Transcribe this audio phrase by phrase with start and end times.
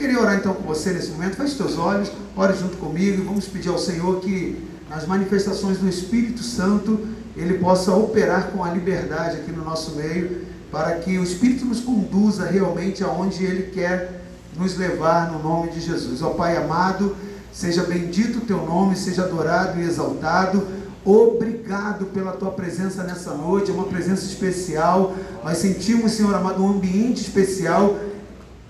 [0.00, 1.36] queria orar então com você nesse momento.
[1.36, 5.86] Feche teus olhos, ore junto comigo e vamos pedir ao Senhor que nas manifestações do
[5.86, 11.22] Espírito Santo ele possa operar com a liberdade aqui no nosso meio, para que o
[11.22, 14.22] Espírito nos conduza realmente aonde ele quer
[14.56, 16.22] nos levar no nome de Jesus.
[16.22, 17.14] Ó Pai amado,
[17.52, 20.66] seja bendito o teu nome, seja adorado e exaltado.
[21.04, 25.14] Obrigado pela tua presença nessa noite, é uma presença especial.
[25.44, 27.96] Nós sentimos, Senhor amado, um ambiente especial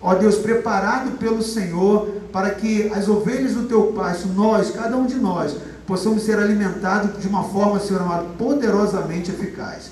[0.01, 5.07] ó Deus, preparado pelo Senhor, para que as ovelhas do teu pasto, nós, cada um
[5.07, 5.57] de nós,
[5.87, 9.91] possamos ser alimentados de uma forma, Senhor amado, poderosamente eficaz.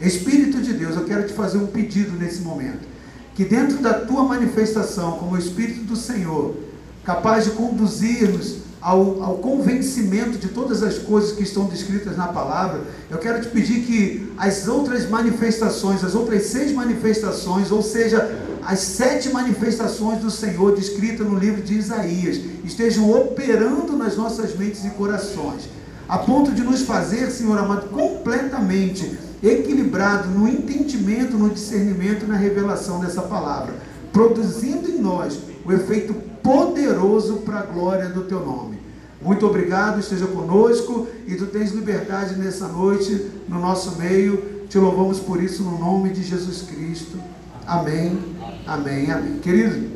[0.00, 2.88] Espírito de Deus, eu quero te fazer um pedido nesse momento.
[3.34, 6.56] Que dentro da tua manifestação, como Espírito do Senhor,
[7.04, 12.80] capaz de conduzir-nos ao, ao, convencimento de todas as coisas que estão descritas na palavra,
[13.10, 18.78] eu quero te pedir que as outras manifestações, as outras seis manifestações, ou seja, as
[18.80, 24.90] sete manifestações do Senhor descritas no livro de Isaías estejam operando nas nossas mentes e
[24.90, 25.68] corações,
[26.08, 33.00] a ponto de nos fazer, Senhor amado, completamente equilibrado no entendimento, no discernimento na revelação
[33.00, 33.74] dessa palavra,
[34.12, 38.78] produzindo em nós o efeito poderoso para a glória do teu nome.
[39.20, 44.64] Muito obrigado, esteja conosco e tu tens liberdade nessa noite no nosso meio.
[44.68, 47.18] Te louvamos por isso no nome de Jesus Cristo.
[47.66, 48.18] Amém,
[48.66, 49.38] amém, amém.
[49.38, 49.90] Querido,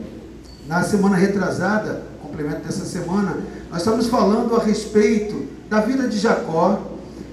[0.67, 3.39] na semana retrasada, complemento dessa semana,
[3.71, 6.83] nós estamos falando a respeito da vida de Jacó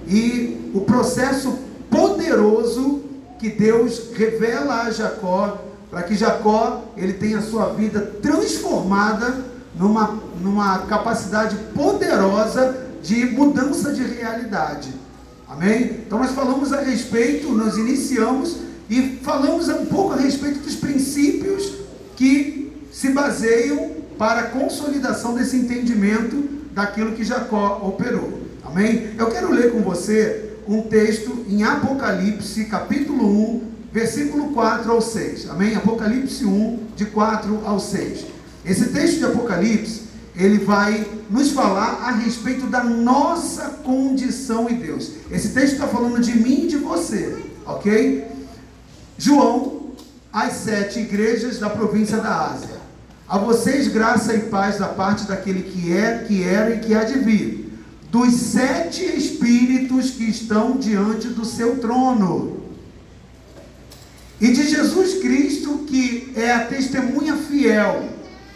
[0.07, 1.57] e o processo
[1.89, 3.01] poderoso
[3.37, 5.57] que Deus revela a Jacó
[5.91, 9.43] para que Jacó ele tenha sua vida transformada
[9.75, 14.93] numa, numa capacidade poderosa de mudança de realidade.
[15.47, 15.99] Amém?
[16.07, 18.57] Então nós falamos a respeito, nós iniciamos
[18.89, 21.73] e falamos um pouco a respeito dos princípios
[22.15, 28.39] que se baseiam para a consolidação desse entendimento daquilo que Jacó operou.
[28.63, 29.09] Amém?
[29.17, 33.61] Eu quero ler com você um texto em Apocalipse, capítulo 1,
[33.91, 35.49] versículo 4 ao 6.
[35.49, 35.75] Amém?
[35.75, 38.25] Apocalipse 1, de 4 ao 6.
[38.65, 40.03] Esse texto de Apocalipse,
[40.35, 45.11] ele vai nos falar a respeito da nossa condição em Deus.
[45.29, 48.25] Esse texto está falando de mim e de você, ok?
[49.17, 49.81] João,
[50.31, 52.81] às sete igrejas da província da Ásia.
[53.27, 57.03] A vocês graça e paz da parte daquele que é, que era e que há
[57.03, 57.73] de vir,
[58.09, 62.60] dos sete espíritos que estão diante do seu trono,
[64.41, 68.09] e de Jesus Cristo, que é a testemunha fiel,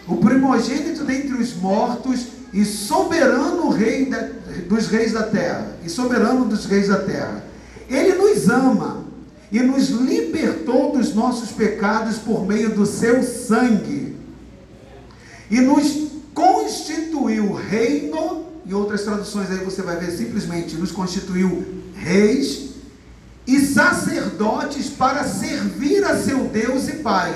[0.07, 4.27] o primogênito dentre os mortos e soberano rei da,
[4.67, 7.45] dos reis da terra, e soberano dos reis da terra.
[7.87, 9.05] Ele nos ama
[9.51, 14.15] e nos libertou dos nossos pecados por meio do seu sangue,
[15.51, 21.63] e nos constituiu reino, e outras traduções aí você vai ver simplesmente nos constituiu
[21.95, 22.74] reis
[23.47, 27.35] e sacerdotes para servir a seu Deus e Pai.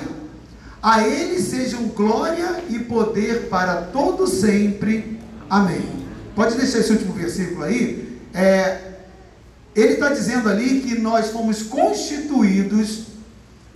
[0.82, 5.20] A ele sejam glória e poder para todo sempre.
[5.48, 5.88] Amém.
[6.34, 8.18] Pode deixar esse último versículo aí.
[8.32, 8.80] É,
[9.74, 13.04] ele está dizendo ali que nós fomos constituídos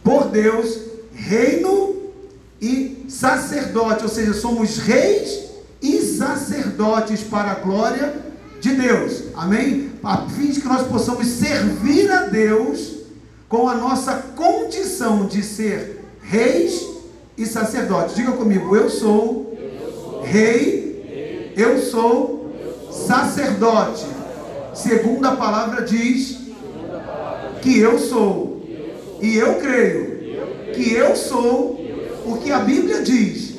[0.02, 0.78] por Deus
[1.14, 2.10] reino
[2.60, 5.44] e sacerdote, ou seja, somos reis
[5.80, 8.23] e sacerdotes para a glória
[8.64, 9.24] de Deus.
[9.34, 9.90] Amém?
[10.02, 12.94] A fim de que nós possamos servir a Deus
[13.46, 16.82] com a nossa condição de ser reis
[17.36, 18.16] e sacerdotes.
[18.16, 19.54] Diga comigo, eu sou,
[20.24, 22.54] rei, eu sou
[22.90, 24.06] sacerdote.
[24.74, 26.38] Segundo a palavra diz
[27.60, 28.66] que eu sou.
[29.20, 31.78] E eu creio que eu sou
[32.24, 33.56] o que a Bíblia diz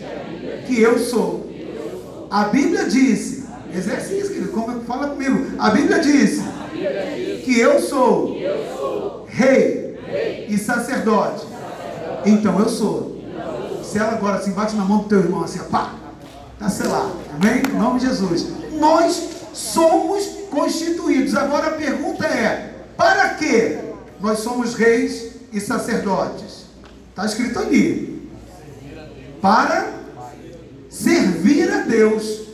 [0.65, 1.47] que eu sou.
[2.31, 3.34] A Bíblia disse,
[3.77, 5.55] exerce isso, querido, fala comigo.
[5.59, 6.43] A Bíblia disse
[7.43, 8.35] que eu sou
[9.27, 11.45] rei e sacerdote.
[12.25, 13.15] Então eu sou.
[13.83, 15.93] Se ela agora assim, bate na mão do teu irmão assim, pá,
[16.53, 17.13] está selado.
[17.33, 17.61] Amém?
[17.69, 18.47] Em nome de Jesus.
[18.73, 21.35] Nós somos constituídos.
[21.35, 23.77] Agora a pergunta é: para que
[24.19, 26.65] nós somos reis e sacerdotes?
[27.09, 28.29] Está escrito ali.
[29.41, 29.93] Para
[30.89, 32.44] servir a Deus.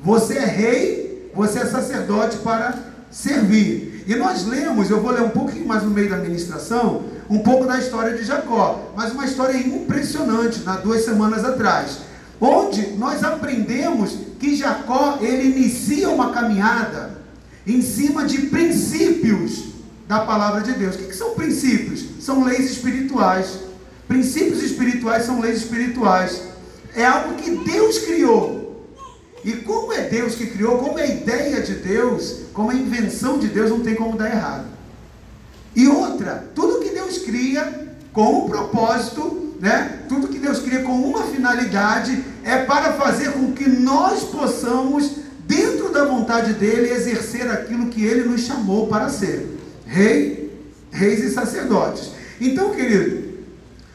[0.00, 2.74] Você é rei, você é sacerdote para
[3.10, 4.04] servir.
[4.06, 7.66] E nós lemos, eu vou ler um pouquinho mais no meio da ministração, um pouco
[7.66, 11.98] da história de Jacó, mas uma história impressionante, nas duas semanas atrás,
[12.40, 17.18] onde nós aprendemos que Jacó ele inicia uma caminhada
[17.66, 19.64] em cima de princípios
[20.06, 20.94] da palavra de Deus.
[20.94, 22.04] O que, que são princípios?
[22.20, 23.58] São leis espirituais.
[24.06, 26.42] Princípios espirituais são leis espirituais.
[26.94, 28.67] é algo que Deus criou.
[29.44, 33.38] E como é Deus que criou, como é a ideia de Deus, como a invenção
[33.38, 34.66] de Deus, não tem como dar errado.
[35.74, 40.00] E outra, tudo que Deus cria com um propósito, né?
[40.08, 45.10] Tudo que Deus cria com uma finalidade é para fazer com que nós possamos,
[45.46, 50.52] dentro da vontade dele, exercer aquilo que ele nos chamou para ser: rei,
[50.90, 52.10] reis e sacerdotes.
[52.40, 53.28] Então, querido,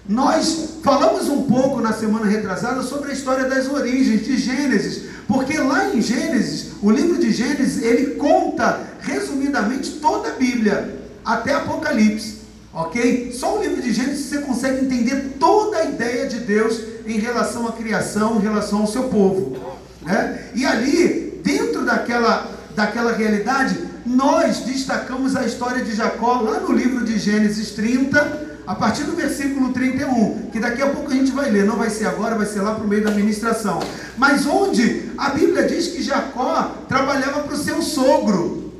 [0.07, 5.57] nós falamos um pouco na semana retrasada sobre a história das origens de Gênesis, porque
[5.57, 12.39] lá em Gênesis, o livro de Gênesis, ele conta resumidamente toda a Bíblia, até Apocalipse,
[12.73, 13.31] ok?
[13.33, 17.67] Só o livro de Gênesis você consegue entender toda a ideia de Deus em relação
[17.67, 19.57] à criação, em relação ao seu povo,
[20.01, 20.47] né?
[20.53, 27.05] E ali, dentro daquela, daquela realidade, nós destacamos a história de Jacó lá no livro
[27.05, 31.49] de Gênesis 30, a partir do versículo 31, que daqui a pouco a gente vai
[31.51, 33.79] ler, não vai ser agora, vai ser lá para o meio da ministração.
[34.17, 38.71] Mas onde a Bíblia diz que Jacó trabalhava para o seu sogro.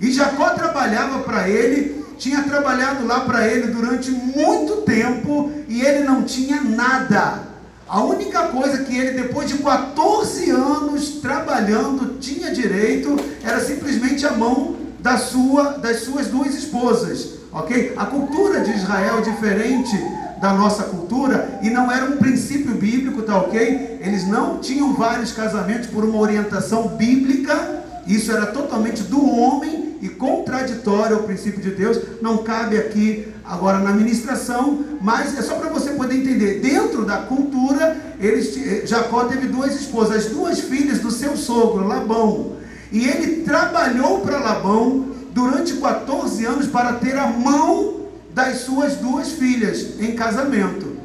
[0.00, 6.04] E Jacó trabalhava para ele, tinha trabalhado lá para ele durante muito tempo e ele
[6.04, 7.48] não tinha nada.
[7.88, 14.32] A única coisa que ele, depois de 14 anos trabalhando, tinha direito era simplesmente a
[14.32, 17.94] mão da sua, das suas duas esposas ok?
[17.96, 19.96] A cultura de Israel é diferente
[20.40, 23.98] da nossa cultura e não era um princípio bíblico, tá ok?
[24.00, 30.08] Eles não tinham vários casamentos por uma orientação bíblica, isso era totalmente do homem e
[30.08, 35.70] contraditório ao princípio de Deus, não cabe aqui agora na ministração, mas é só para
[35.70, 36.60] você poder entender.
[36.60, 41.86] Dentro da cultura, eles, eh, Jacó teve duas esposas, as duas filhas do seu sogro,
[41.86, 42.52] Labão,
[42.92, 49.30] e ele trabalhou para Labão durante 14 anos para ter a mão das suas duas
[49.30, 50.98] filhas em casamento.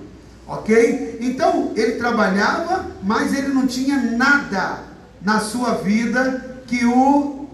[0.48, 1.20] Ok?
[1.22, 4.80] Então ele trabalhava, mas ele não tinha nada
[5.22, 7.46] na sua vida que o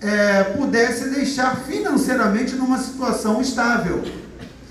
[0.00, 4.04] é, pudesse deixar financeiramente numa situação estável.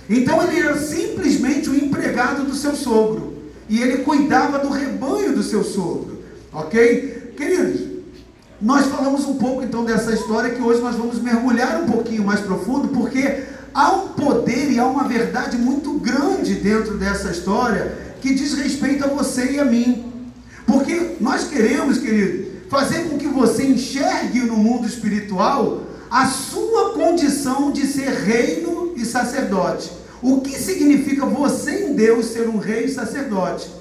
[0.10, 3.52] Então ele era simplesmente o empregado do seu sogro.
[3.68, 6.24] E ele cuidava do rebanho do seu sogro.
[6.54, 7.34] Ok?
[7.36, 7.91] Queridos,
[8.62, 12.42] nós falamos um pouco então dessa história que hoje nós vamos mergulhar um pouquinho mais
[12.42, 13.44] profundo, porque
[13.74, 19.04] há um poder e há uma verdade muito grande dentro dessa história que diz respeito
[19.04, 20.06] a você e a mim.
[20.68, 25.82] Porque nós queremos, querido, fazer com que você enxergue no mundo espiritual
[26.12, 29.92] a sua condição de ser reino e sacerdote.
[30.22, 33.72] O que significa você em Deus ser um rei e sacerdote?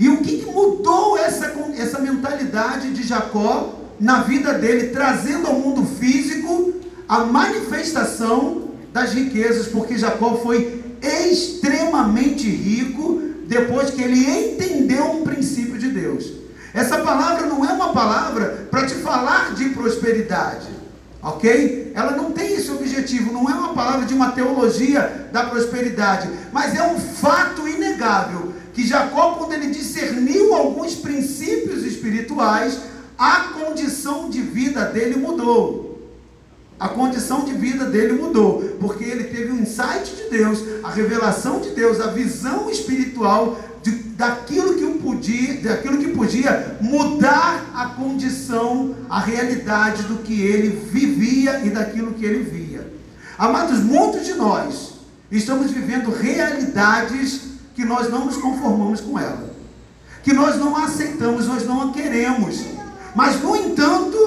[0.00, 5.82] E o que mudou essa, essa mentalidade de Jacó na vida dele, trazendo ao mundo
[5.98, 6.74] físico
[7.08, 15.78] a manifestação das riquezas, porque Jacó foi extremamente rico depois que ele entendeu um princípio
[15.78, 16.32] de Deus.
[16.74, 20.68] Essa palavra não é uma palavra para te falar de prosperidade,
[21.22, 21.92] ok?
[21.94, 26.74] Ela não tem esse objetivo, não é uma palavra de uma teologia da prosperidade, mas
[26.74, 32.78] é um fato inegável que Jacó, quando ele discerniu alguns princípios espirituais,
[33.18, 35.84] a condição de vida dele mudou.
[36.78, 41.60] A condição de vida dele mudou, porque ele teve um insight de Deus, a revelação
[41.60, 48.96] de Deus, a visão espiritual de, daquilo que podia, daquilo que podia mudar a condição,
[49.08, 52.92] a realidade do que ele vivia e daquilo que ele via.
[53.38, 54.94] Amados, muitos de nós
[55.30, 57.42] estamos vivendo realidades
[57.74, 59.54] que nós não nos conformamos com ela,
[60.22, 62.73] que nós não aceitamos, nós não a queremos.
[63.14, 64.18] Mas, no entanto,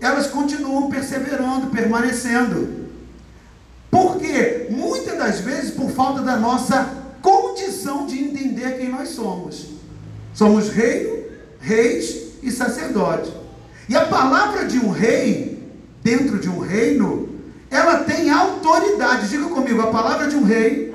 [0.00, 2.86] elas continuam perseverando, permanecendo.
[3.90, 6.88] Porque muitas das vezes por falta da nossa
[7.20, 9.66] condição de entender quem nós somos.
[10.34, 11.24] Somos reino,
[11.60, 13.32] reis e sacerdote.
[13.88, 15.62] E a palavra de um rei,
[16.02, 17.28] dentro de um reino,
[17.70, 19.28] ela tem autoridade.
[19.28, 20.94] Diga comigo, a palavra de um rei,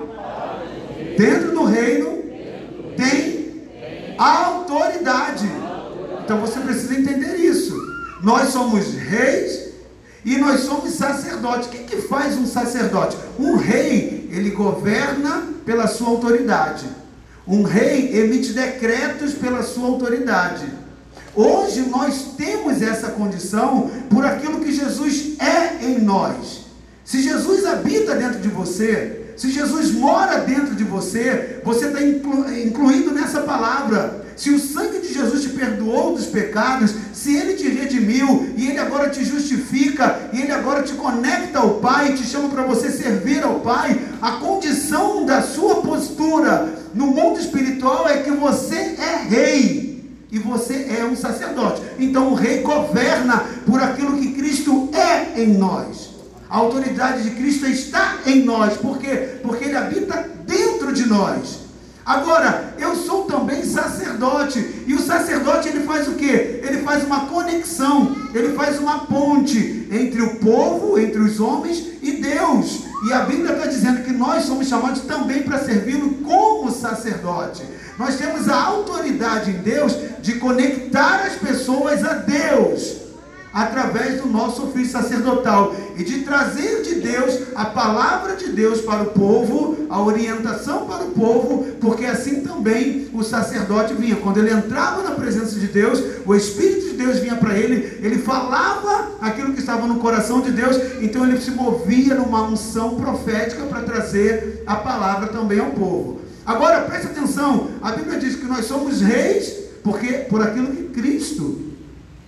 [1.18, 2.20] dentro do reino,
[2.96, 3.66] tem
[4.18, 5.61] autoridade.
[6.32, 7.76] Então você precisa entender isso.
[8.24, 9.74] Nós somos reis
[10.24, 11.68] e nós somos sacerdotes.
[11.68, 13.18] O que, que faz um sacerdote?
[13.38, 16.86] Um rei, ele governa pela sua autoridade.
[17.46, 20.68] Um rei emite decretos pela sua autoridade.
[21.36, 26.62] Hoje nós temos essa condição por aquilo que Jesus é em nós.
[27.04, 32.50] Se Jesus habita dentro de você, se Jesus mora dentro de você, você está inclu
[32.54, 34.22] incluído nessa palavra.
[34.42, 38.80] Se o sangue de Jesus te perdoou dos pecados, se ele te redimiu e ele
[38.80, 43.44] agora te justifica e ele agora te conecta ao Pai, te chama para você servir
[43.44, 50.10] ao Pai, a condição da sua postura no mundo espiritual é que você é rei
[50.32, 51.84] e você é um sacerdote.
[52.00, 56.16] Então o rei governa por aquilo que Cristo é em nós.
[56.50, 58.76] A autoridade de Cristo está em nós.
[58.76, 59.36] Por quê?
[59.44, 61.61] Porque ele habita dentro de nós.
[62.06, 66.62] Agora, eu sou também sacerdote, e o sacerdote ele faz o quê?
[66.64, 72.14] Ele faz uma conexão, ele faz uma ponte entre o povo, entre os homens e
[72.14, 72.84] Deus.
[73.08, 77.64] E a Bíblia está dizendo que nós somos chamados também para servi-lo como sacerdote.
[77.98, 83.01] Nós temos a autoridade em Deus de conectar as pessoas a Deus
[83.54, 89.04] através do nosso ofício sacerdotal e de trazer de Deus a palavra de Deus para
[89.04, 94.16] o povo, a orientação para o povo, porque assim também o sacerdote vinha.
[94.16, 98.20] Quando ele entrava na presença de Deus, o Espírito de Deus vinha para ele, ele
[98.20, 103.64] falava aquilo que estava no coração de Deus, então ele se movia numa unção profética
[103.64, 106.22] para trazer a palavra também ao povo.
[106.46, 111.71] Agora preste atenção, a Bíblia diz que nós somos reis porque por aquilo que Cristo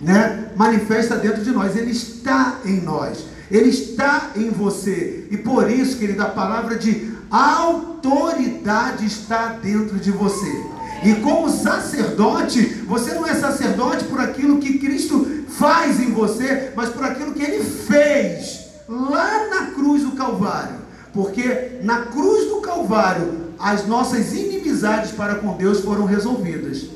[0.00, 5.70] né, manifesta dentro de nós, ele está em nós, ele está em você, e por
[5.70, 10.64] isso, querido, a palavra de autoridade está dentro de você.
[11.04, 16.88] E como sacerdote, você não é sacerdote por aquilo que Cristo faz em você, mas
[16.88, 20.76] por aquilo que ele fez lá na cruz do Calvário.
[21.12, 26.86] Porque na cruz do Calvário, as nossas inimizades para com Deus foram resolvidas.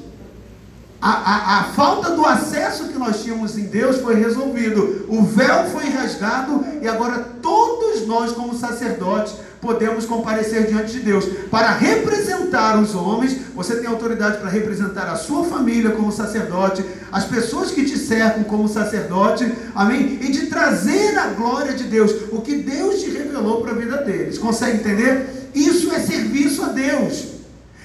[1.00, 5.06] A, a, a, falta do acesso que nós tínhamos em Deus foi resolvido.
[5.08, 11.24] O véu foi rasgado e agora todos nós, como sacerdotes, podemos comparecer diante de Deus
[11.52, 13.36] para representar os homens.
[13.54, 18.42] Você tem autoridade para representar a sua família como sacerdote, as pessoas que te cercam
[18.42, 20.18] como sacerdote, amém?
[20.20, 23.98] E de trazer a glória de Deus, o que Deus te revelou para a vida
[23.98, 24.36] deles.
[24.36, 25.50] Consegue entender?
[25.54, 27.37] Isso é serviço a Deus.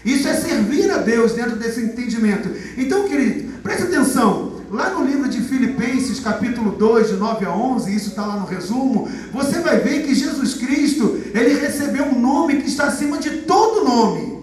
[0.06, 2.50] Isso é servir a Deus dentro desse entendimento.
[2.78, 4.54] Então, querido, preste atenção.
[4.70, 8.48] Lá no livro de Filipenses, capítulo 2, de 9 a 11, isso está lá no
[8.48, 13.30] resumo, você vai ver que Jesus Cristo, ele recebeu um nome que está acima de
[13.42, 14.34] todo nome.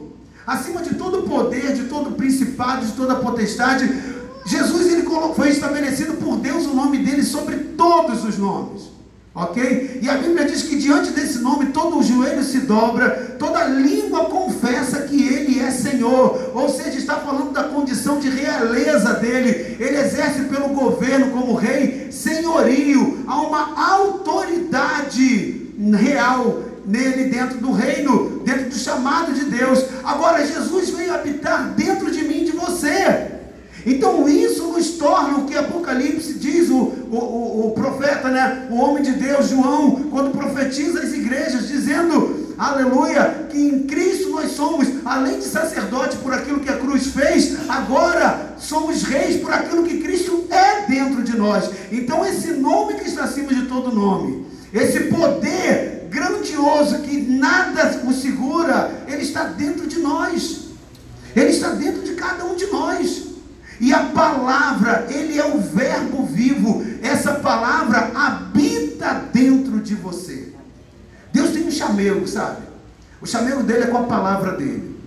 [0.46, 3.92] Acima de todo poder, de todo principado, de toda potestade.
[4.46, 5.00] Jesus ele
[5.34, 8.89] foi estabelecido por Deus o nome dele sobre todos os nomes.
[9.32, 10.00] Ok?
[10.02, 14.24] E a Bíblia diz que diante desse nome todo o joelho se dobra, toda língua
[14.24, 16.50] confessa que Ele é Senhor.
[16.52, 19.76] Ou seja, está falando da condição de realeza dele.
[19.78, 23.24] Ele exerce pelo governo como rei senhorio.
[23.28, 29.84] Há uma autoridade real nele dentro do reino, dentro do chamado de Deus.
[30.02, 33.39] Agora Jesus veio habitar dentro de mim, de você.
[33.86, 38.66] Então isso nos torna o que Apocalipse diz, o, o, o, profeta, né?
[38.70, 44.50] o homem de Deus, João, quando profetiza as igrejas, dizendo, aleluia, que em Cristo nós
[44.52, 49.84] somos, além de sacerdote por aquilo que a cruz fez, agora somos reis por aquilo
[49.84, 51.70] que Cristo é dentro de nós.
[51.90, 58.12] Então esse nome que está acima de todo nome, esse poder grandioso que nada o
[58.12, 60.68] segura, ele está dentro de nós.
[61.34, 63.29] Ele está dentro de cada um de nós.
[63.80, 66.84] E a palavra, ele é o verbo vivo.
[67.02, 70.52] Essa palavra habita dentro de você.
[71.32, 72.62] Deus tem um chamego, sabe?
[73.22, 75.00] O chamego dele é com a palavra dele.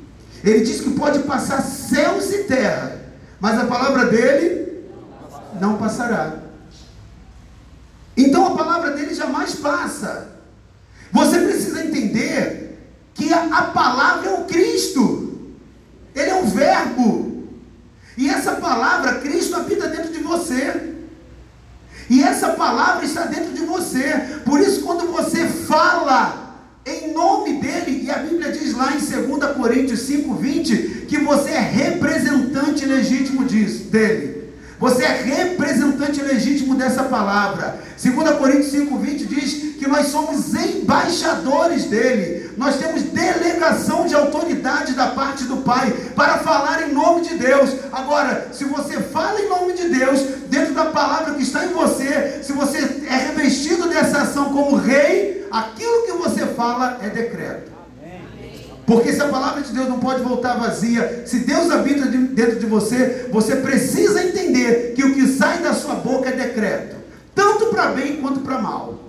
[0.44, 3.00] Ele diz que pode passar céus e terra,
[3.40, 4.84] mas a palavra dele
[5.62, 6.40] não passará.
[8.18, 10.30] Então a palavra dele jamais passa.
[11.12, 12.80] Você precisa entender
[13.14, 15.52] que a, a palavra é o Cristo.
[16.16, 17.33] Ele é o verbo.
[18.18, 20.94] E essa palavra, Cristo habita dentro de você.
[22.10, 24.42] E essa palavra está dentro de você.
[24.46, 26.44] Por isso, quando você fala
[26.86, 31.60] em nome dele, e a Bíblia diz lá em 2 Coríntios 5,20, que você é
[31.60, 34.43] representante legítimo dele.
[34.80, 37.80] Você é representante legítimo dessa palavra.
[38.02, 42.52] 2 Coríntios 5,20 diz que nós somos embaixadores dele.
[42.58, 47.72] Nós temos delegação de autoridade da parte do Pai para falar em nome de Deus.
[47.92, 52.42] Agora, se você fala em nome de Deus, dentro da palavra que está em você,
[52.44, 52.78] se você
[53.08, 57.73] é revestido dessa ação como rei, aquilo que você fala é decreto.
[58.86, 62.66] Porque se a palavra de Deus não pode voltar vazia, se Deus habita dentro de
[62.66, 66.98] você, você precisa entender que o que sai da sua boca é decreto,
[67.34, 69.00] tanto para bem quanto para mal.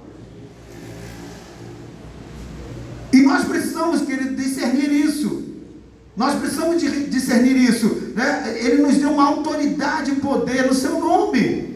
[3.12, 5.42] E nós precisamos, querido, discernir isso.
[6.16, 8.12] Nós precisamos discernir isso.
[8.14, 8.56] Né?
[8.58, 11.73] Ele nos deu uma autoridade e poder no seu nome.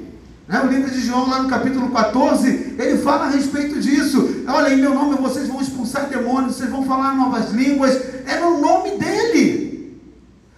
[0.49, 0.63] Né?
[0.63, 4.45] O livro de João, lá no capítulo 14, ele fala a respeito disso.
[4.49, 7.95] Olha, em meu nome vocês vão expulsar demônios, vocês vão falar novas línguas.
[8.27, 10.01] É no nome dele.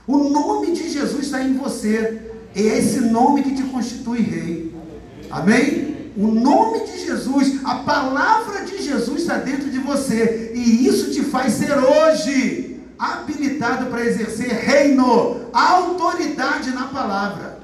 [0.06, 2.22] O nome de Jesus está em você.
[2.54, 4.74] É esse nome que te constitui rei.
[5.30, 6.12] Amém?
[6.16, 10.52] O nome de Jesus, a palavra de Jesus está dentro de você.
[10.54, 17.59] E isso te faz ser hoje habilitado para exercer reino, autoridade na palavra.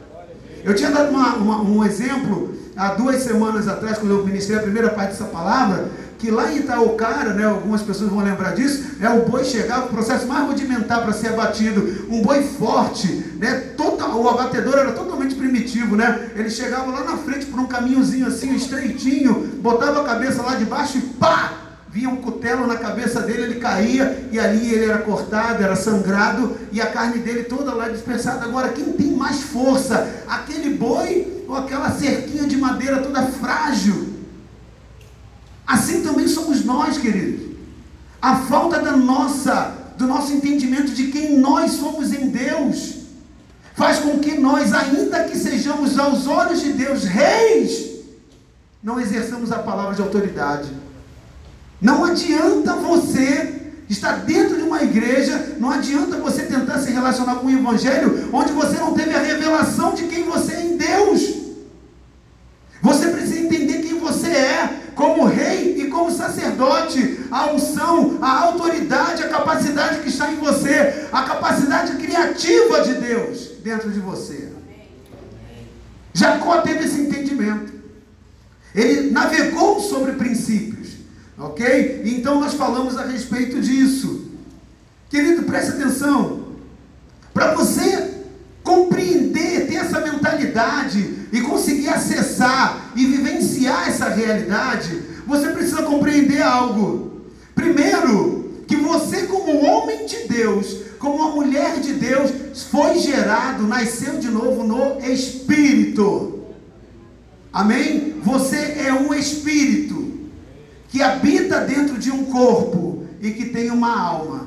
[0.67, 4.63] Eu tinha dado uma, uma, um exemplo há duas semanas atrás, quando eu ministrei a
[4.63, 9.09] primeira parte dessa palavra, que lá em Itaocara, né, algumas pessoas vão lembrar disso, é
[9.09, 13.07] o boi chegava, o processo mais rudimentar para ser abatido, um boi forte,
[13.39, 17.67] né, total, o abatedor era totalmente primitivo, né, ele chegava lá na frente por um
[17.67, 21.53] caminhozinho assim, estreitinho, botava a cabeça lá de baixo e pá,
[21.97, 26.55] vinha um cutelo na cabeça dele, ele caía e ali ele era cortado, era sangrado
[26.71, 28.45] e a carne dele toda lá dispersada.
[28.45, 34.13] Agora, quem tem mais força, aquele boi ou aquela cerquinha de madeira toda frágil?
[35.67, 37.57] Assim também somos nós, queridos.
[38.21, 42.97] A falta da nossa, do nosso entendimento de quem nós somos em Deus,
[43.75, 47.87] faz com que nós, ainda que sejamos aos olhos de Deus reis,
[48.83, 50.69] não exerçamos a palavra de autoridade.
[51.81, 57.47] Não adianta você estar dentro de uma igreja, não adianta você tentar se relacionar com
[57.47, 61.37] o evangelho onde você não teve a revelação de quem você é em Deus.
[62.83, 69.23] Você precisa entender quem você é como rei e como sacerdote, a unção, a autoridade,
[69.23, 74.49] a capacidade que está em você, a capacidade criativa de Deus dentro de você.
[76.15, 77.75] Jacó teve esse entendimento.
[78.75, 80.76] Ele navegou sobre princípios,
[81.39, 82.03] ok?
[82.05, 84.31] Então nós falamos a respeito disso.
[85.09, 86.47] Querido, preste atenção.
[87.33, 88.15] Para você
[88.63, 97.23] compreender, ter essa mentalidade e conseguir acessar e vivenciar essa realidade, você precisa compreender algo.
[97.55, 102.33] Primeiro, que você, como homem de Deus, como uma mulher de Deus,
[102.71, 106.41] foi gerado, nasceu de novo no Espírito.
[107.53, 108.17] Amém?
[108.23, 110.06] Você é um Espírito
[110.97, 114.47] que habita dentro de um corpo e que tem uma alma.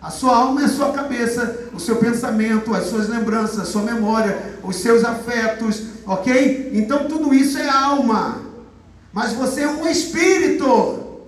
[0.00, 3.82] A sua alma é a sua cabeça, o seu pensamento, as suas lembranças, a sua
[3.82, 6.70] memória, os seus afetos, ok?
[6.72, 8.40] Então tudo isso é alma.
[9.12, 11.20] Mas você é um espírito.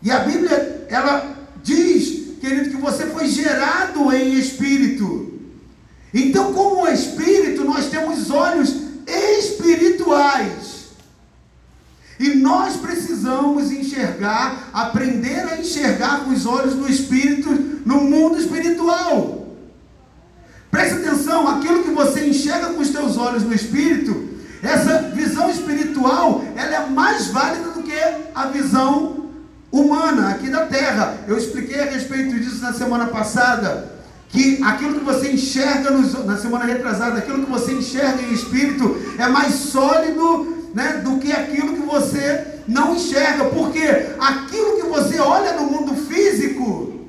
[0.00, 5.34] E a Bíblia, ela diz, querido, que você foi gerado em espírito.
[6.14, 8.74] Então, como espírito, nós temos olhos
[9.06, 10.65] espirituais.
[12.18, 17.50] E nós precisamos enxergar, aprender a enxergar com os olhos do Espírito
[17.84, 19.46] no mundo espiritual.
[20.70, 26.44] Preste atenção, aquilo que você enxerga com os teus olhos no Espírito, essa visão espiritual,
[26.56, 27.94] ela é mais válida do que
[28.34, 29.30] a visão
[29.70, 31.18] humana aqui da Terra.
[31.28, 33.92] Eu expliquei a respeito disso na semana passada
[34.28, 38.96] que aquilo que você enxerga nos, na semana retrasada, aquilo que você enxerga em espírito
[39.18, 43.80] é mais sólido né, do que aquilo que você não enxerga, porque
[44.20, 47.00] aquilo que você olha no mundo físico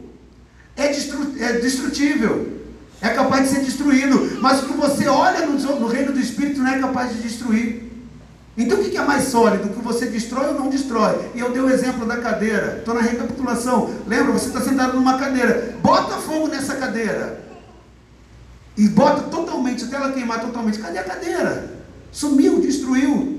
[0.73, 2.59] é, destru é destrutível,
[3.01, 6.61] é capaz de ser destruído, mas o que você olha no, no reino do Espírito
[6.61, 7.91] não é capaz de destruir.
[8.57, 9.67] Então o que é mais sólido?
[9.67, 11.29] O que você destrói ou não destrói?
[11.35, 12.77] E eu dei o exemplo da cadeira.
[12.79, 13.93] Estou na recapitulação.
[14.07, 14.31] Lembra?
[14.31, 15.75] Você está sentado numa cadeira.
[15.83, 17.45] Bota fogo nessa cadeira.
[18.77, 20.79] E bota totalmente, até ela queimar totalmente.
[20.79, 21.71] Cadê a cadeira?
[22.11, 23.36] Sumiu, destruiu.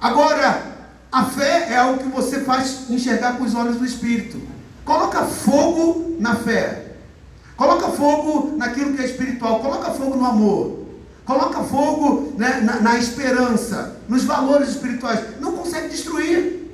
[0.00, 0.62] Agora,
[1.10, 4.40] a fé é algo que você faz enxergar com os olhos do Espírito.
[4.84, 6.86] Coloca fogo na fé.
[7.56, 9.60] Coloca fogo naquilo que é espiritual.
[9.60, 10.86] Coloca fogo no amor.
[11.24, 15.20] Coloca fogo né, na, na, esperança, nos valores espirituais.
[15.40, 16.70] Não consegue destruir.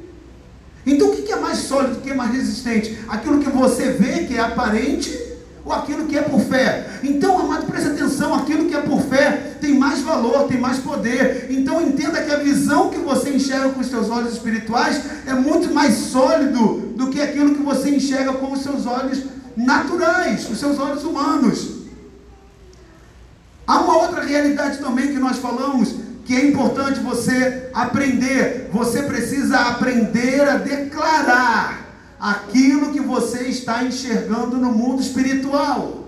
[0.86, 2.98] Então o que é mais sólido, o que é mais resistente?
[3.08, 5.18] Aquilo que você vê que é aparente
[5.64, 6.86] ou aquilo que é por fé.
[7.02, 11.46] Então, amado, preste atenção, aquilo que é por fé tem mais valor, tem mais poder.
[11.48, 15.72] Então entenda que a visão que você enxerga com os seus olhos espirituais é muito
[15.72, 19.22] mais sólido do que aquilo que você enxerga com os seus olhos
[19.56, 21.84] naturais, os seus olhos humanos.
[23.66, 25.94] Há uma outra realidade também que nós falamos,
[26.26, 28.68] que é importante você aprender.
[28.70, 31.86] Você precisa aprender a declarar
[32.20, 36.03] aquilo que você está enxergando no mundo espiritual.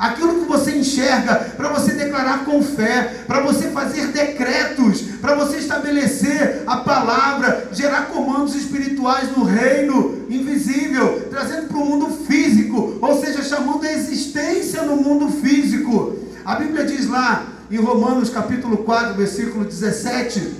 [0.00, 5.58] Aquilo que você enxerga para você declarar com fé, para você fazer decretos, para você
[5.58, 13.20] estabelecer a palavra, gerar comandos espirituais no reino invisível, trazendo para o mundo físico, ou
[13.20, 16.16] seja, chamando a existência no mundo físico.
[16.46, 20.50] A Bíblia diz lá em Romanos capítulo 4, versículo 17,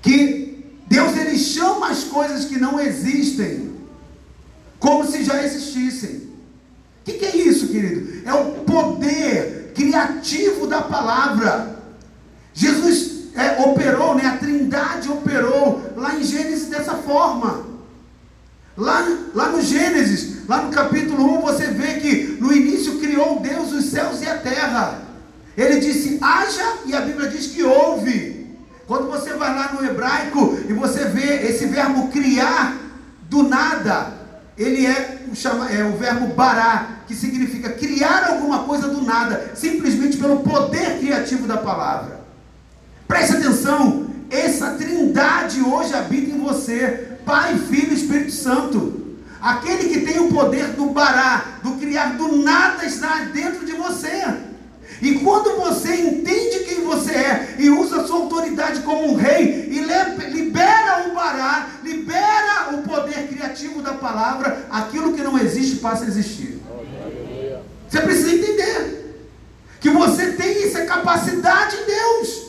[0.00, 3.76] que Deus ele chama as coisas que não existem
[4.78, 6.26] como se já existissem.
[7.06, 8.22] O que, que é isso, querido?
[8.24, 11.76] É o poder criativo da palavra.
[12.54, 14.26] Jesus é, operou, né?
[14.26, 17.66] a Trindade operou lá em Gênesis dessa forma.
[18.76, 23.72] Lá, lá no Gênesis, lá no capítulo 1, você vê que no início criou Deus
[23.72, 25.02] os céus e a terra.
[25.56, 28.46] Ele disse haja e a Bíblia diz que houve.
[28.86, 32.76] Quando você vai lá no hebraico e você vê esse verbo criar
[33.28, 34.12] do nada,
[34.56, 40.16] ele é, chama, é o verbo bará, que significa criar alguma coisa do nada, simplesmente
[40.16, 42.20] pelo poder criativo da palavra.
[43.06, 49.04] Preste atenção, essa trindade hoje habita em você, Pai, Filho e Espírito Santo.
[49.40, 54.24] Aquele que tem o poder do bará, do criar do nada, está dentro de você.
[55.00, 59.68] E quando você entende quem você é e usa a sua autoridade como um rei
[59.70, 59.80] e
[60.30, 66.08] libera o bará, libera o poder criativo da palavra, aquilo que não existe passa a
[66.08, 66.62] existir.
[67.88, 69.26] Você precisa entender
[69.80, 72.46] que você tem essa capacidade em Deus.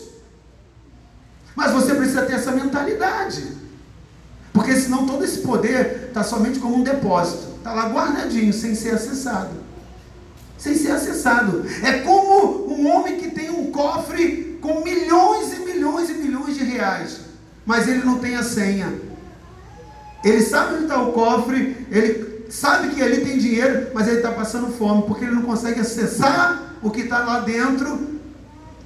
[1.55, 3.57] Mas você precisa ter essa mentalidade.
[4.53, 7.57] Porque senão todo esse poder está somente como um depósito.
[7.57, 9.66] Está lá guardadinho, sem ser acessado
[10.57, 11.65] sem ser acessado.
[11.83, 16.63] É como um homem que tem um cofre com milhões e milhões e milhões de
[16.63, 17.21] reais,
[17.65, 18.93] mas ele não tem a senha.
[20.23, 24.31] Ele sabe onde está o cofre, ele sabe que ali tem dinheiro, mas ele está
[24.31, 28.17] passando fome, porque ele não consegue acessar o que está lá dentro,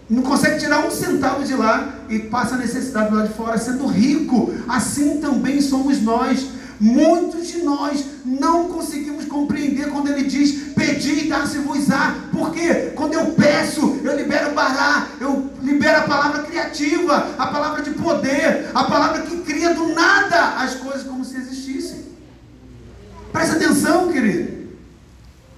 [0.09, 3.87] não consegue tirar um centavo de lá e passa a necessidade lá de fora, sendo
[3.87, 4.53] rico.
[4.67, 6.47] Assim também somos nós.
[6.81, 12.15] Muitos de nós não conseguimos compreender quando ele diz: Pedi e dar-se-vos-á.
[12.31, 17.91] Porque quando eu peço, eu libero bará, eu libero a palavra criativa, a palavra de
[17.91, 22.03] poder, a palavra que cria do nada as coisas como se existissem.
[23.31, 24.61] Presta atenção, querido.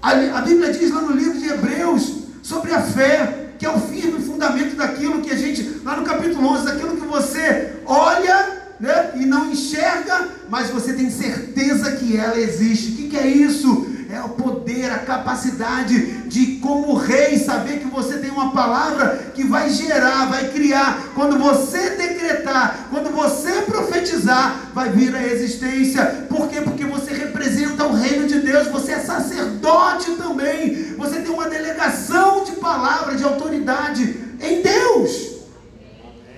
[0.02, 3.80] A, a Bíblia diz lá no livro de Hebreus sobre a fé, que é o
[3.80, 9.12] firme fundamento daquilo que a gente, lá no capítulo 11, daquilo que você olha né?
[9.16, 12.92] e não enxerga, mas você tem certeza que ela existe.
[12.92, 13.88] O que, que é isso?
[14.12, 19.46] É o poder, a capacidade de, como rei, saber que você tem uma palavra que
[19.46, 21.12] vai gerar, vai criar.
[21.16, 26.26] Quando você decretar, quando você profetizar, vai vir a existência.
[26.28, 26.60] Por quê?
[26.60, 30.94] Porque você representa o reino de Deus, você é sacerdote também.
[30.98, 35.38] Você tem uma delegação de palavra, de autoridade em Deus.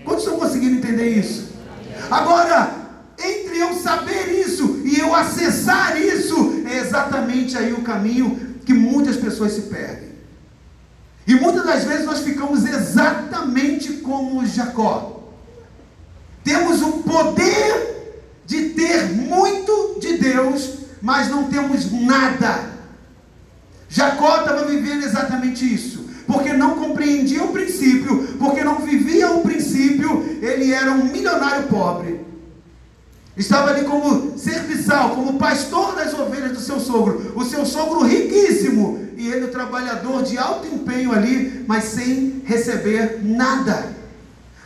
[0.05, 1.44] Quantos estão conseguindo entender isso?
[2.09, 2.71] Agora,
[3.17, 9.17] entre eu saber isso e eu acessar isso, é exatamente aí o caminho que muitas
[9.17, 10.15] pessoas se perdem.
[11.27, 15.23] E muitas das vezes nós ficamos exatamente como Jacó.
[16.43, 22.75] Temos o poder de ter muito de Deus, mas não temos nada.
[23.89, 30.39] Jacó estava vivendo exatamente isso porque não compreendia o princípio, porque não vivia o princípio,
[30.41, 32.25] ele era um milionário pobre.
[33.37, 37.33] Estava ali como serviçal, como pastor das ovelhas do seu sogro.
[37.35, 43.19] O seu sogro riquíssimo e ele o trabalhador de alto empenho ali, mas sem receber
[43.23, 43.93] nada.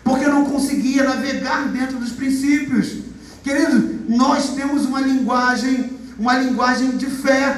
[0.03, 2.97] Porque não conseguia navegar dentro dos princípios.
[3.43, 7.57] Queridos, nós temos uma linguagem, uma linguagem de fé.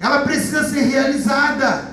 [0.00, 1.91] Ela precisa ser realizada.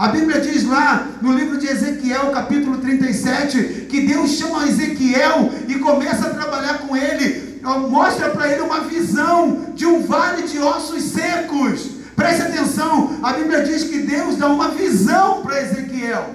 [0.00, 5.74] A Bíblia diz lá no livro de Ezequiel, capítulo 37, que Deus chama Ezequiel e
[5.74, 11.02] começa a trabalhar com ele, mostra para ele uma visão de um vale de ossos
[11.02, 11.90] secos.
[12.16, 16.30] Preste atenção, a Bíblia diz que Deus dá uma visão para Ezequiel.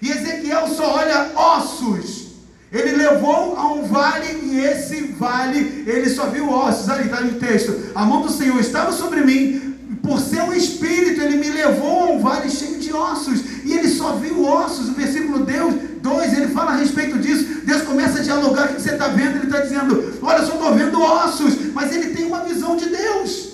[0.00, 2.28] E Ezequiel só olha ossos.
[2.70, 6.88] Ele levou a um vale e esse vale, ele só viu ossos.
[6.88, 7.90] Ali está no texto.
[7.96, 9.67] A mão do Senhor estava sobre mim,
[10.02, 13.40] por seu espírito, ele me levou a um vale cheio de ossos.
[13.64, 14.88] E ele só viu ossos.
[14.88, 17.62] O versículo 2, ele fala a respeito disso.
[17.64, 18.70] Deus começa a dialogar.
[18.70, 19.36] O que você está vendo?
[19.36, 21.72] Ele está dizendo: Olha, eu só estou vendo ossos.
[21.72, 23.48] Mas ele tem uma visão de Deus.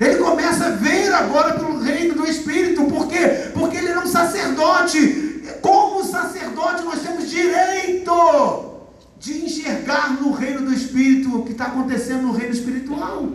[0.00, 2.84] Ele começa a ver agora pelo reino do Espírito.
[2.84, 3.50] Por quê?
[3.52, 5.42] Porque ele era um sacerdote.
[5.60, 8.70] Como sacerdote, nós temos direito
[9.18, 13.28] de enxergar no reino do Espírito o que está acontecendo no reino espiritual.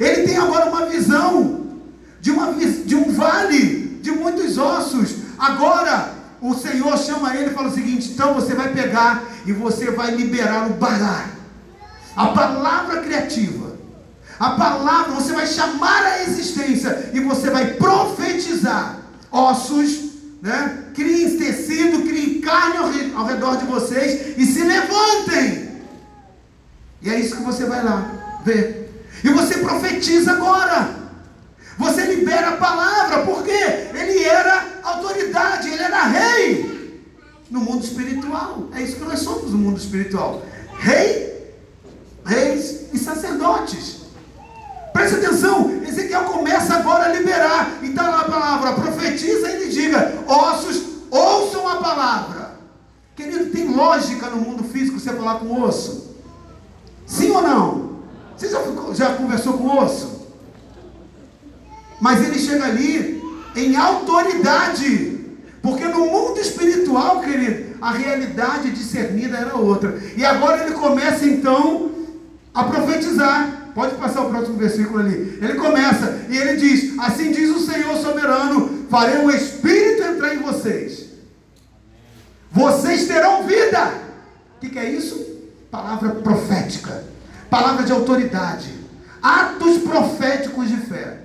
[0.00, 1.66] Ele tem agora uma visão
[2.20, 5.16] de, uma, de um vale de muitos ossos.
[5.38, 9.90] Agora, o Senhor chama ele e fala o seguinte: então você vai pegar e você
[9.90, 11.26] vai liberar o bará,
[12.16, 13.76] a palavra criativa,
[14.38, 18.98] a palavra, você vai chamar a existência e você vai profetizar
[19.30, 20.10] ossos,
[20.42, 20.78] né?
[20.94, 25.72] Criem tecido, criem carne ao, ao redor de vocês e se levantem.
[27.00, 28.81] E é isso que você vai lá ver.
[29.22, 31.02] E você profetiza agora.
[31.78, 37.02] Você libera a palavra, porque ele era autoridade, ele era rei
[37.50, 38.68] no mundo espiritual.
[38.74, 40.42] É isso que nós somos no mundo espiritual.
[40.78, 41.54] Rei,
[42.24, 44.02] reis e sacerdotes.
[44.92, 47.78] Preste atenção, Ezequiel começa agora a liberar.
[47.82, 52.52] E está lá a palavra, profetiza e lhe diga: ossos, ouçam a palavra.
[53.16, 56.16] Querido, tem lógica no mundo físico você falar com osso?
[57.06, 57.91] Sim ou não?
[58.42, 58.60] Você já,
[58.92, 60.26] já conversou com osso?
[62.00, 63.22] Mas ele chega ali
[63.54, 65.20] em autoridade.
[65.62, 69.96] Porque no mundo espiritual, querido, a realidade discernida era outra.
[70.16, 71.92] E agora ele começa então
[72.52, 73.70] a profetizar.
[73.76, 75.38] Pode passar o próximo versículo ali.
[75.40, 80.38] Ele começa e ele diz: Assim diz o Senhor soberano: Farei o Espírito entrar em
[80.38, 81.10] vocês.
[82.50, 83.94] Vocês terão vida.
[84.56, 85.24] O que, que é isso?
[85.70, 87.11] Palavra profética,
[87.52, 88.72] palavra de autoridade,
[89.22, 91.18] atos proféticos de fé.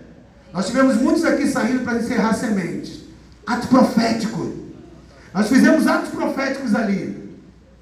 [0.51, 2.99] Nós tivemos muitos aqui saindo para encerrar sementes.
[3.45, 4.53] Ato profético.
[5.33, 7.33] Nós fizemos atos proféticos ali.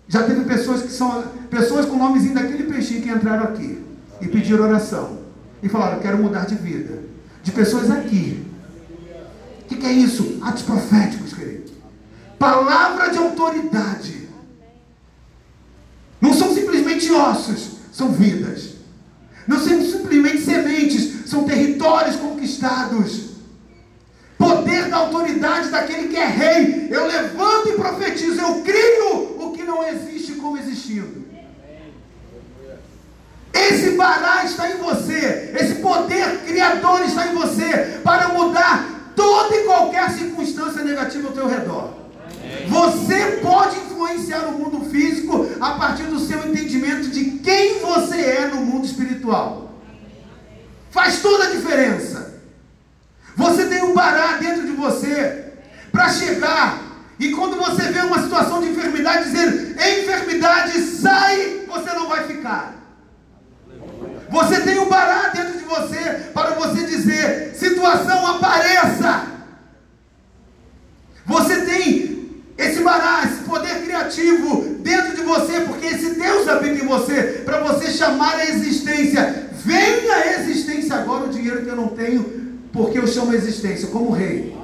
[0.07, 3.83] Já teve pessoas que são pessoas com nomezinho daquele peixinho que entraram aqui
[4.21, 5.21] e pediram oração.
[5.63, 6.99] E falaram, quero mudar de vida.
[7.41, 8.45] De pessoas aqui.
[9.61, 10.37] O que, que é isso?
[10.43, 11.71] Atos proféticos, querido.
[12.37, 14.29] Palavra de autoridade.
[16.21, 18.71] Não são simplesmente ossos, são vidas.
[19.47, 23.35] Não são simplesmente sementes, são territórios conquistados.
[24.37, 26.89] Poder da autoridade daquele que é rei.
[26.91, 31.23] Eu levanto e profetizo, eu crio o que não existe como existindo.
[33.53, 39.63] Esse bará está em você, esse poder criador está em você para mudar toda e
[39.63, 42.04] qualquer circunstância negativa ao teu redor.
[42.67, 48.47] Você pode influenciar o mundo físico a partir do seu entendimento de quem você é
[48.47, 49.73] no mundo espiritual.
[50.91, 52.41] Faz toda a diferença.
[53.35, 55.53] Você tem um bará dentro de você
[55.91, 56.85] para chegar
[57.19, 62.75] e quando você vê uma situação de enfermidade, dizer: enfermidade, sai, você não vai ficar.
[64.29, 69.27] Você tem um bará dentro de você para você dizer: situação, apareça.
[71.25, 72.15] Você tem
[72.95, 77.91] bará, esse poder criativo dentro de você, porque esse Deus habita em você, para você
[77.91, 79.49] chamar a existência.
[79.63, 83.87] Venha a existência agora o dinheiro que eu não tenho, porque eu chamo a existência
[83.87, 84.55] como rei.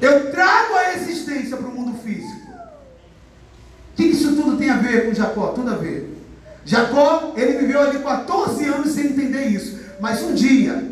[0.00, 2.40] Eu trago a existência para o mundo físico.
[3.92, 5.48] O que isso tudo tem a ver com Jacó?
[5.48, 6.16] Tudo a ver.
[6.64, 9.78] Jacó, ele viveu ali 14 anos sem entender isso.
[10.00, 10.82] Mas um dia,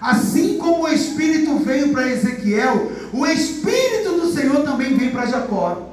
[0.00, 5.85] assim como o Espírito veio para Ezequiel, o Espírito do Senhor também vem para Jacó.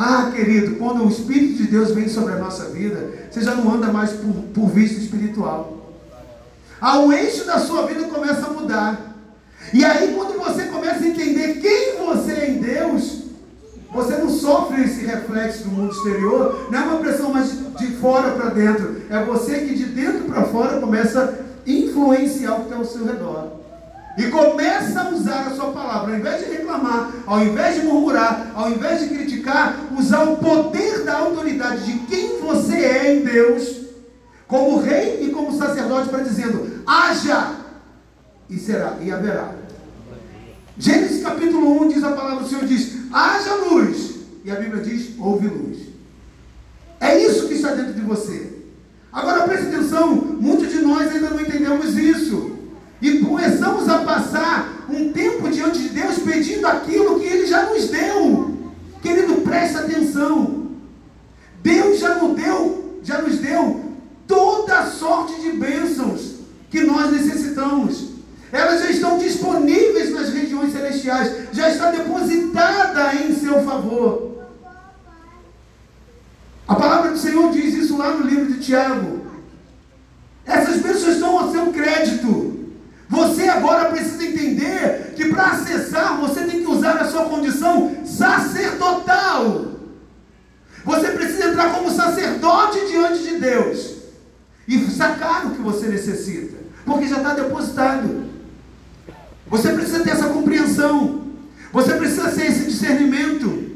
[0.00, 3.74] Ah, querido, quando o Espírito de Deus vem sobre a nossa vida, você já não
[3.74, 5.92] anda mais por, por vista espiritual.
[6.80, 9.16] Ah, o eixo da sua vida começa a mudar.
[9.74, 13.22] E aí, quando você começa a entender quem você é em Deus,
[13.92, 18.30] você não sofre esse reflexo do mundo exterior, não é uma pressão mais de fora
[18.30, 22.76] para dentro, é você que de dentro para fora começa a influenciar o que está
[22.76, 23.50] ao seu redor.
[24.18, 28.50] E começa a usar a sua palavra, ao invés de reclamar, ao invés de murmurar,
[28.52, 33.82] ao invés de criticar, usar o poder da autoridade de quem você é em Deus,
[34.48, 37.58] como rei e como sacerdote, para dizendo: haja
[38.50, 39.54] e será e haverá.
[40.76, 44.16] Gênesis capítulo 1 diz a palavra do Senhor: diz, haja luz.
[44.44, 45.78] E a Bíblia diz, houve luz.
[46.98, 48.64] É isso que está dentro de você.
[49.12, 52.47] Agora preste atenção, muitos de nós ainda não entendemos isso.
[53.00, 57.88] E começamos a passar um tempo diante de Deus pedindo aquilo que Ele já nos
[57.88, 58.58] deu.
[59.00, 60.68] Querido, preste atenção.
[61.62, 63.88] Deus já nos deu, já nos deu
[64.26, 66.34] toda sorte de bênçãos
[66.70, 68.08] que nós necessitamos.
[68.50, 74.28] Elas já estão disponíveis nas regiões celestiais, já está depositada em seu favor.
[76.66, 79.26] A palavra do Senhor diz isso lá no livro de Tiago.
[80.44, 82.57] Essas pessoas estão ao seu crédito.
[83.08, 89.72] Você agora precisa entender que para acessar você tem que usar a sua condição sacerdotal.
[90.84, 93.96] Você precisa entrar como sacerdote diante de Deus
[94.66, 98.26] e sacar o que você necessita, porque já está depositado.
[99.46, 101.26] Você precisa ter essa compreensão.
[101.72, 103.68] Você precisa ter esse discernimento.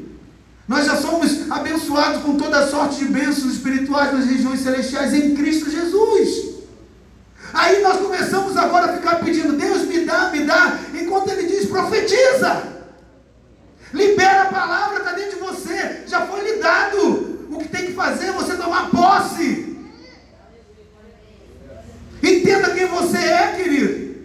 [0.67, 5.69] Nós já somos abençoados com toda sorte de bênçãos espirituais nas regiões celestiais em Cristo
[5.69, 6.53] Jesus.
[7.53, 11.67] Aí nós começamos agora a ficar pedindo, Deus me dá, me dá, enquanto ele diz,
[11.67, 12.63] profetiza.
[13.93, 17.47] Libera a palavra, está dentro de você, já foi lhe dado.
[17.51, 19.77] O que tem que fazer é você tomar posse.
[22.23, 24.15] Entenda quem você é, querido.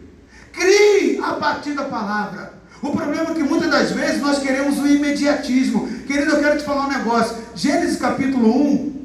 [0.53, 2.55] Crie a partir da palavra.
[2.81, 5.87] O problema é que muitas das vezes nós queremos o imediatismo.
[6.07, 7.37] Querido, eu quero te falar um negócio.
[7.55, 9.05] Gênesis capítulo 1,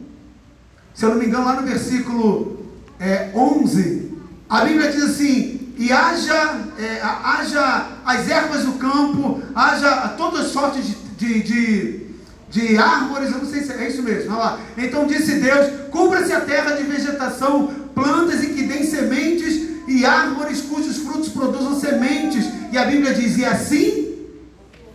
[0.93, 4.02] se eu não me engano, lá no versículo é, 11,
[4.53, 10.85] a Bíblia diz assim: E haja, é, haja as ervas do campo, haja todas sortes
[10.85, 12.03] de, de, de
[12.53, 14.59] de árvores, eu não sei se é isso mesmo, olha lá.
[14.77, 20.61] Então disse Deus: cubra-se a terra de vegetação, plantas em que deem sementes e árvores
[20.61, 22.45] cujos frutos produzam sementes.
[22.71, 24.27] E a Bíblia diz: e assim?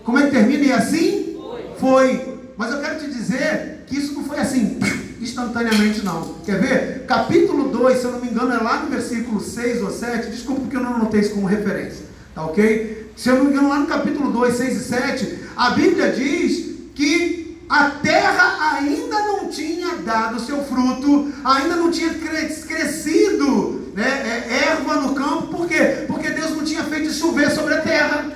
[0.05, 0.65] Como é que termina?
[0.67, 1.37] E assim?
[1.37, 1.71] Foi.
[1.81, 2.39] foi.
[2.57, 4.79] Mas eu quero te dizer que isso não foi assim,
[5.21, 6.35] instantaneamente, não.
[6.45, 7.07] Quer ver?
[7.07, 10.31] Capítulo 2, se eu não me engano, é lá no versículo 6 ou 7.
[10.31, 12.07] Desculpa porque eu não anotei isso como referência.
[12.35, 13.13] Tá ok?
[13.17, 16.77] Se eu não me engano, lá no capítulo 2, 6 e 7, a Bíblia diz
[16.95, 24.69] que a terra ainda não tinha dado seu fruto, ainda não tinha crescido né, é,
[24.71, 26.05] erva no campo, por quê?
[26.07, 28.31] Porque Deus não tinha feito chover sobre a terra,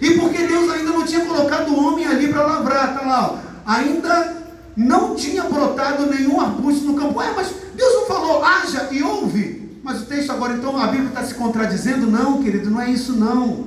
[0.00, 3.38] e porque Deus ainda não tinha colocado o homem ali para lavrar, tá lá, ó.
[3.64, 4.41] ainda
[4.76, 7.18] não tinha brotado nenhum arbusto no campo.
[7.18, 9.80] Ué, mas Deus não falou, haja e ouve.
[9.82, 12.06] Mas o texto agora, então, a Bíblia está se contradizendo?
[12.06, 13.66] Não, querido, não é isso não.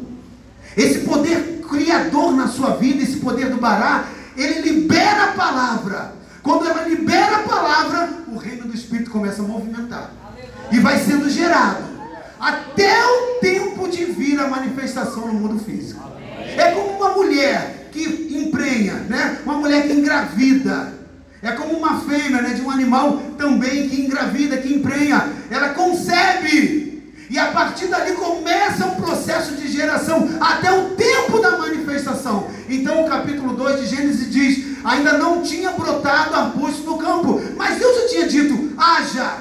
[0.77, 4.05] Esse poder criador na sua vida, esse poder do Bará,
[4.37, 6.13] ele libera a palavra.
[6.41, 10.11] Quando ela libera a palavra, o reino do Espírito começa a movimentar.
[10.71, 11.83] E vai sendo gerado.
[12.39, 16.03] Até o tempo de vir a manifestação no mundo físico.
[16.57, 19.39] É como uma mulher que emprenha, né?
[19.45, 20.93] Uma mulher que engravida.
[21.41, 25.29] É como uma fêmea né, de um animal também que engravida, que emprenha.
[25.49, 27.13] Ela concebe.
[27.29, 32.47] E a partir dali começa um processo de geração até o tempo da manifestação.
[32.67, 37.79] Então o capítulo 2 de Gênesis diz: ainda não tinha brotado arbusto no campo, mas
[37.79, 39.37] Deus já tinha dito: haja.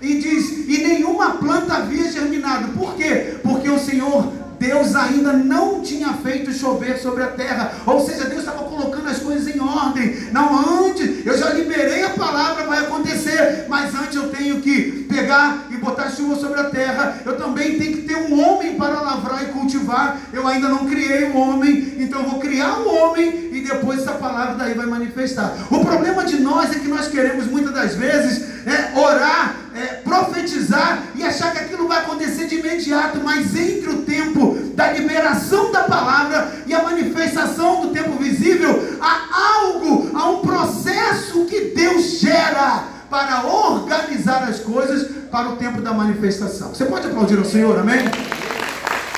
[0.00, 2.68] E diz: e nenhuma planta havia germinado.
[2.72, 3.36] Por quê?
[3.42, 7.72] Porque o Senhor Deus ainda não tinha feito chover sobre a terra.
[7.86, 10.28] Ou seja, Deus estava colocando as coisas em ordem.
[10.32, 13.66] Não, antes, eu já liberei a palavra, vai acontecer.
[13.68, 17.18] Mas antes eu tenho que pegar e botar chuva sobre a terra.
[17.24, 20.18] Eu também tenho que ter um homem para lavrar e cultivar.
[20.32, 24.12] Eu ainda não criei um homem, então eu vou criar um homem e depois essa
[24.12, 25.54] palavra daí vai manifestar.
[25.70, 31.02] O problema de nós é que nós queremos muitas das vezes é, orar, é, profetizar
[31.26, 36.52] achar que aquilo vai acontecer de imediato, mas entre o tempo da liberação da palavra
[36.66, 43.46] e a manifestação do tempo visível, há algo, há um processo que Deus gera para
[43.46, 46.74] organizar as coisas para o tempo da manifestação.
[46.74, 48.04] Você pode aplaudir ao Senhor, amém?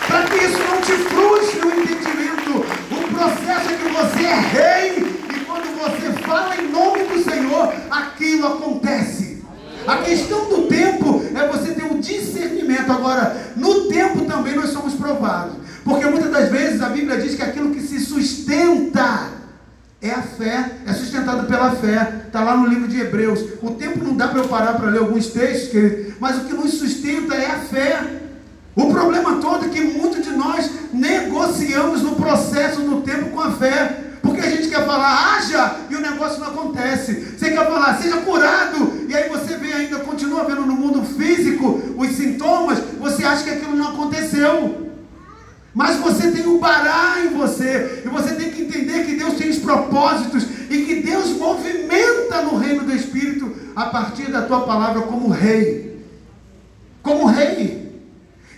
[0.07, 5.23] Para que isso não te frustre o entendimento, o processo é que você é rei
[5.35, 9.45] e quando você fala em nome do Senhor, aquilo acontece.
[9.87, 12.91] A questão do tempo é você ter discernimento.
[12.91, 15.57] Agora, no tempo também nós somos provados.
[15.85, 19.31] Porque muitas das vezes a Bíblia diz que aquilo que se sustenta
[20.01, 22.23] é a fé, é sustentado pela fé.
[22.27, 23.41] Está lá no livro de Hebreus.
[23.63, 26.55] O tempo não dá para eu parar para ler alguns textos, querido, mas o que
[26.55, 28.01] nos sustenta é a fé.
[28.75, 33.53] O problema todo é que muitos de nós negociamos no processo, no tempo com a
[33.53, 34.06] fé.
[34.37, 37.37] Porque a gente quer falar, haja, e o negócio não acontece.
[37.39, 41.95] Você quer falar, seja curado, e aí você vê ainda, continua vendo no mundo físico
[41.97, 44.93] os sintomas, você acha que aquilo não aconteceu.
[45.73, 49.49] Mas você tem um bará em você, e você tem que entender que Deus tem
[49.49, 55.01] os propósitos, e que Deus movimenta no reino do Espírito a partir da tua palavra
[55.03, 56.05] como rei.
[57.03, 57.86] Como rei.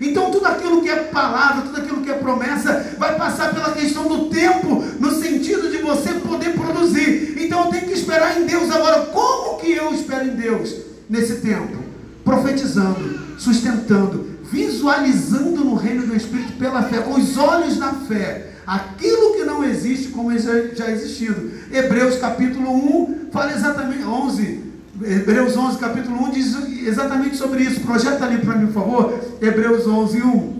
[0.00, 4.06] Então tudo aquilo que é palavra, tudo aquilo que é promessa, vai passar pela questão
[4.06, 7.37] do tempo, no sentido de você poder produzir.
[7.38, 8.70] Então eu tenho que esperar em Deus.
[8.70, 10.74] Agora, como que eu espero em Deus
[11.08, 11.76] nesse tempo?
[12.24, 19.34] Profetizando, sustentando, visualizando no reino do Espírito pela fé, com os olhos da fé, aquilo
[19.34, 21.50] que não existe como já existindo.
[21.72, 24.67] Hebreus capítulo 1 fala exatamente 11
[25.02, 26.56] Hebreus 11, capítulo 1 diz
[26.87, 27.80] exatamente sobre isso.
[27.80, 29.20] Projeta ali para mim, por favor.
[29.40, 30.59] Hebreus 11, 1.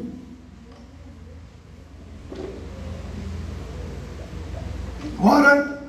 [5.21, 5.83] Ora,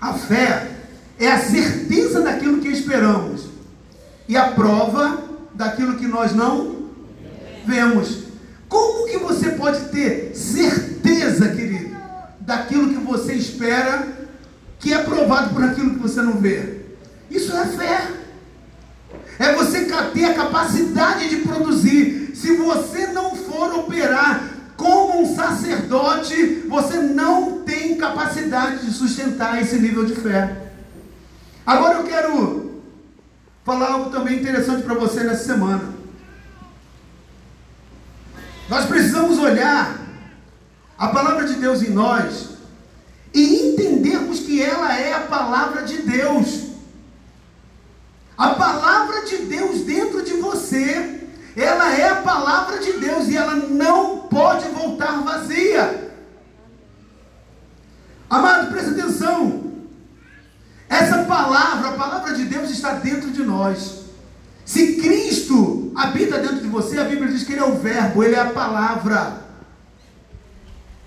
[0.00, 0.70] a fé
[1.18, 3.46] é a certeza daquilo que esperamos
[4.28, 6.90] e a prova daquilo que nós não
[7.66, 8.24] vemos.
[8.68, 11.96] Como que você pode ter certeza, querido,
[12.40, 14.06] daquilo que você espera
[14.78, 16.77] que é provado por aquilo que você não vê?
[17.30, 18.08] Isso é fé.
[19.38, 22.32] É você ter a capacidade de produzir.
[22.34, 24.44] Se você não for operar
[24.76, 30.72] como um sacerdote, você não tem capacidade de sustentar esse nível de fé.
[31.66, 32.82] Agora eu quero
[33.64, 35.94] falar algo também interessante para você nessa semana.
[38.68, 39.98] Nós precisamos olhar
[40.96, 42.50] a palavra de Deus em nós
[43.34, 46.67] e entendermos que ela é a palavra de Deus.
[48.38, 51.22] A palavra de Deus dentro de você,
[51.56, 56.12] ela é a palavra de Deus e ela não pode voltar vazia.
[58.30, 59.72] Amado, presta atenção.
[60.88, 64.04] Essa palavra, a palavra de Deus está dentro de nós.
[64.64, 68.36] Se Cristo habita dentro de você, a Bíblia diz que Ele é o Verbo, Ele
[68.36, 69.42] é a palavra.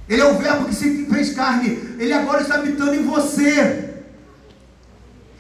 [0.10, 1.96] Ele é o Verbo que se fez carne.
[1.98, 3.94] Ele agora está habitando em você.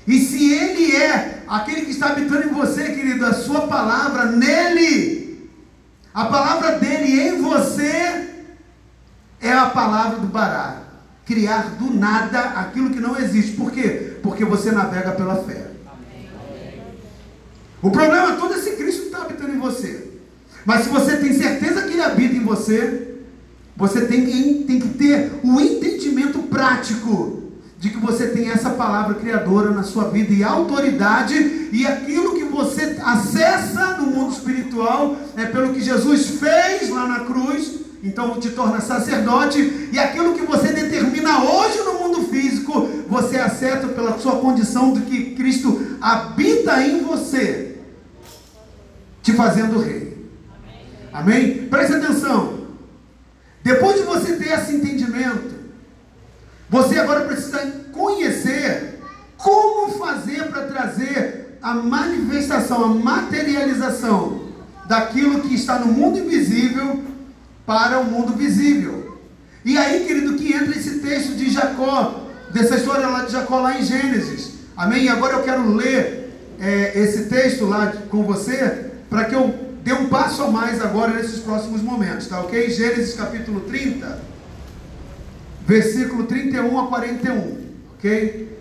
[0.08, 5.49] E se Ele é aquele que está habitando em você, querido, a sua palavra nele,
[6.14, 8.30] a palavra dele em você,
[9.41, 10.78] é a palavra do Bará.
[11.26, 13.56] Criar do nada aquilo que não existe.
[13.56, 14.18] Por quê?
[14.24, 15.72] Porque você navega pela fé.
[17.82, 20.10] O problema todo é se Cristo está habitando em você.
[20.66, 23.18] Mas se você tem certeza que Ele habita em você,
[23.76, 27.41] você tem tem que ter o entendimento prático
[27.82, 32.44] de que você tem essa palavra criadora na sua vida e autoridade, e aquilo que
[32.44, 38.52] você acessa no mundo espiritual é pelo que Jesus fez lá na cruz, então te
[38.52, 44.36] torna sacerdote, e aquilo que você determina hoje no mundo físico, você acessa pela sua
[44.36, 47.80] condição de que Cristo habita em você,
[49.24, 50.30] te fazendo rei.
[51.12, 51.48] Amém?
[51.50, 51.68] Amém?
[51.68, 52.62] Preste atenção.
[53.64, 55.51] Depois de você ter esse entendimento,
[56.72, 57.59] você agora precisa
[57.91, 59.01] conhecer
[59.36, 64.47] como fazer para trazer a manifestação, a materialização
[64.88, 67.03] daquilo que está no mundo invisível
[67.65, 69.19] para o mundo visível.
[69.65, 73.78] E aí, querido, que entra esse texto de Jacó, dessa história lá de Jacó lá
[73.78, 74.53] em Gênesis.
[74.76, 75.03] Amém?
[75.03, 79.53] E agora eu quero ler é, esse texto lá com você, para que eu
[79.84, 82.69] dê um passo a mais agora nesses próximos momentos, tá ok?
[82.69, 84.32] Gênesis capítulo 30
[85.72, 87.57] versículo 31 a 41,
[87.93, 88.59] ok?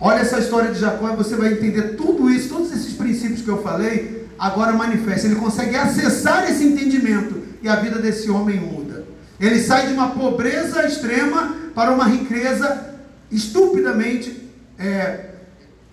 [0.00, 3.48] Olha essa história de Jacó e você vai entender tudo isso, todos esses princípios que
[3.48, 5.28] eu falei, agora manifesta.
[5.28, 9.04] Ele consegue acessar esse entendimento e a vida desse homem muda.
[9.38, 12.96] Ele sai de uma pobreza extrema para uma riqueza
[13.30, 15.26] estupidamente é,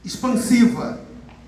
[0.04, 1.00] expansiva,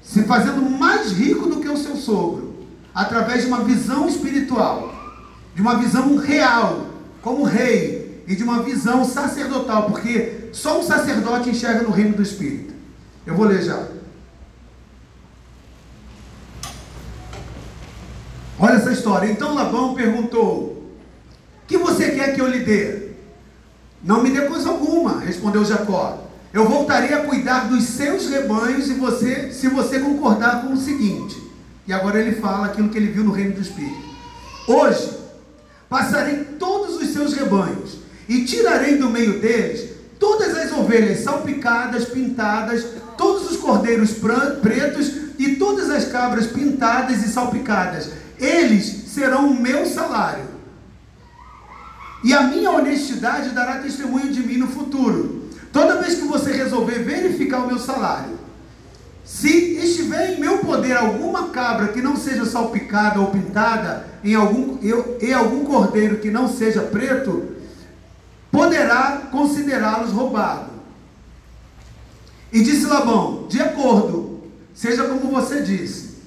[0.03, 4.93] se fazendo mais rico do que o seu sogro, através de uma visão espiritual,
[5.55, 6.96] de uma visão real
[7.28, 12.23] como rei e de uma visão sacerdotal, porque só um sacerdote enxerga no reino do
[12.23, 12.73] Espírito.
[13.25, 13.86] Eu vou ler já.
[18.57, 19.30] Olha essa história.
[19.30, 20.89] Então Labão perguntou:
[21.67, 23.09] Que você quer que eu lhe dê?
[24.01, 26.23] Não me dê coisa alguma, respondeu Jacó.
[26.53, 31.36] Eu voltarei a cuidar dos seus rebanhos e você, se você concordar com o seguinte.
[31.86, 34.07] E agora ele fala aquilo que ele viu no reino do Espírito.
[34.65, 35.26] Hoje
[35.89, 42.85] Passarei todos os seus rebanhos e tirarei do meio deles todas as ovelhas salpicadas, pintadas,
[43.17, 44.11] todos os cordeiros
[44.61, 48.09] pretos e todas as cabras pintadas e salpicadas.
[48.39, 50.45] Eles serão o meu salário.
[52.23, 55.49] E a minha honestidade dará testemunho de mim no futuro.
[55.71, 58.38] Toda vez que você resolver verificar o meu salário,
[59.23, 64.78] se estiver em meu poder alguma cabra que não seja salpicada ou pintada, em algum,
[65.22, 67.55] e algum cordeiro que não seja preto,
[68.51, 70.74] poderá considerá-los roubados.
[72.51, 74.41] E disse Labão: De acordo,
[74.74, 76.18] seja como você disse.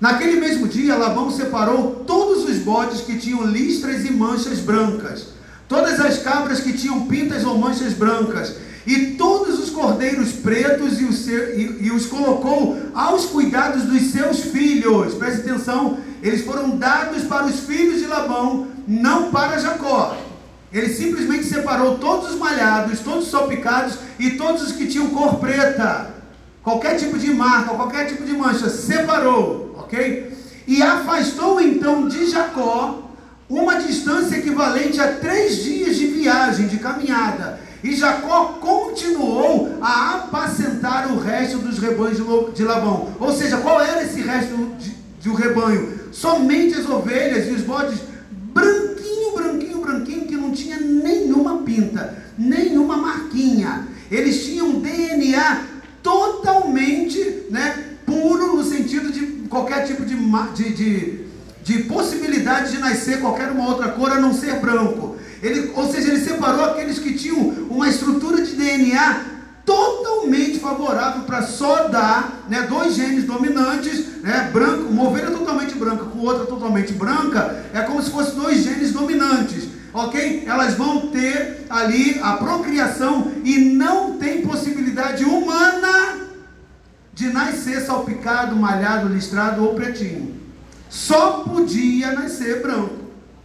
[0.00, 5.28] Naquele mesmo dia, Labão separou todos os bodes que tinham listras e manchas brancas,
[5.68, 8.54] todas as cabras que tinham pintas ou manchas brancas,
[8.86, 14.40] e todos os cordeiros pretos e os, e, e os colocou aos cuidados dos seus
[14.40, 15.14] filhos.
[15.14, 20.16] Preste atenção, eles foram dados para os filhos de Labão, não para Jacó.
[20.72, 25.34] Ele simplesmente separou todos os malhados, todos os salpicados e todos os que tinham cor
[25.34, 26.14] preta.
[26.62, 30.34] Qualquer tipo de marca, qualquer tipo de mancha, separou, ok?
[30.66, 33.02] E afastou então de Jacó
[33.46, 37.60] uma distância equivalente a três dias de viagem, de caminhada.
[37.82, 42.16] E Jacó continuou a apacentar o resto dos rebanhos
[42.54, 43.10] de Labão.
[43.20, 46.00] Ou seja, qual era esse resto de, de um rebanho?
[46.12, 47.98] Somente as ovelhas e os bodes
[48.30, 53.88] branquinho, branquinho, branquinho, que não tinha nenhuma pinta, nenhuma marquinha.
[54.10, 55.62] Eles tinham DNA
[56.02, 60.14] totalmente né, puro no sentido de qualquer tipo de,
[60.54, 61.20] de, de,
[61.62, 65.16] de possibilidade de nascer qualquer uma outra cor a não ser branco.
[65.42, 67.38] Ele, ou seja, ele separou aqueles que tinham
[67.70, 69.33] uma estrutura de DNA
[69.64, 76.04] totalmente favorável para só dar né, dois genes dominantes, né, branco, uma ovelha totalmente branca
[76.04, 80.44] com outra totalmente branca, é como se fossem dois genes dominantes, ok?
[80.46, 86.24] Elas vão ter ali a procriação e não tem possibilidade humana
[87.12, 90.34] de nascer salpicado, malhado, listrado ou pretinho.
[90.90, 92.96] Só podia nascer branco,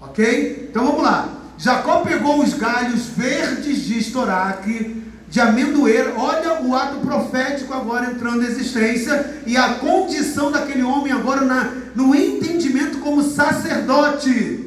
[0.01, 0.67] ok?
[0.69, 1.29] Então vamos lá.
[1.57, 6.13] Jacó pegou os galhos verdes de estoraque, de amendoeira.
[6.17, 11.71] Olha o ato profético agora entrando em existência e a condição daquele homem agora na,
[11.95, 14.65] no entendimento como sacerdote.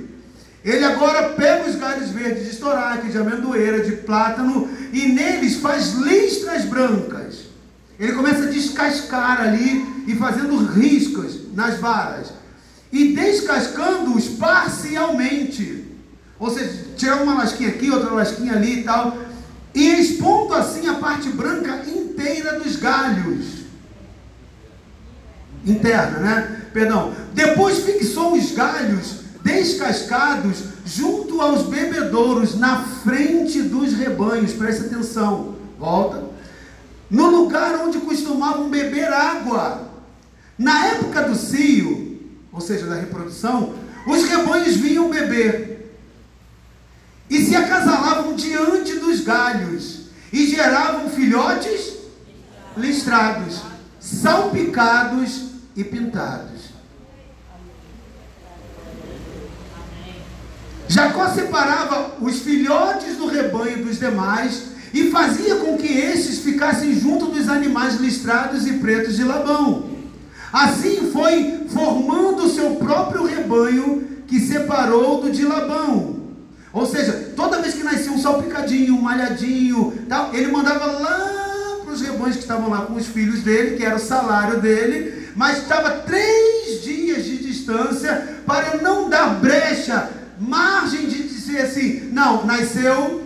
[0.64, 5.94] Ele agora pega os galhos verdes de estoraque, de amendoeira, de plátano e neles faz
[5.94, 7.46] listras brancas.
[7.98, 12.32] Ele começa a descascar ali e fazendo riscas nas varas
[12.92, 15.84] e descascando-os parcialmente.
[16.38, 19.16] Ou seja, tirar uma lasquinha aqui, outra lasquinha ali e tal,
[19.74, 23.62] e expondo assim a parte branca inteira dos galhos.
[25.64, 26.62] Interna, né?
[26.72, 27.14] Perdão.
[27.32, 34.52] Depois fixou os galhos descascados junto aos bebedouros na frente dos rebanhos.
[34.52, 35.56] Preste atenção.
[35.78, 36.24] Volta.
[37.10, 39.88] No lugar onde costumavam beber água.
[40.58, 42.20] Na época do cio,
[42.52, 43.74] ou seja, da reprodução,
[44.06, 45.81] os rebanhos vinham beber
[47.32, 51.94] e se acasalavam diante dos galhos e geravam filhotes
[52.76, 53.62] listrados,
[53.98, 56.60] salpicados e pintados.
[60.86, 67.28] Jacó separava os filhotes do rebanho dos demais e fazia com que estes ficassem junto
[67.28, 69.88] dos animais listrados e pretos de Labão.
[70.52, 76.21] Assim foi formando o seu próprio rebanho que separou do de Labão.
[76.72, 81.92] Ou seja, toda vez que nascia um salpicadinho, um malhadinho, tal, ele mandava lá para
[81.92, 85.58] os rebanhos que estavam lá com os filhos dele, que era o salário dele, mas
[85.58, 90.10] estava três dias de distância para não dar brecha,
[90.40, 93.20] margem de dizer assim, não, nasceu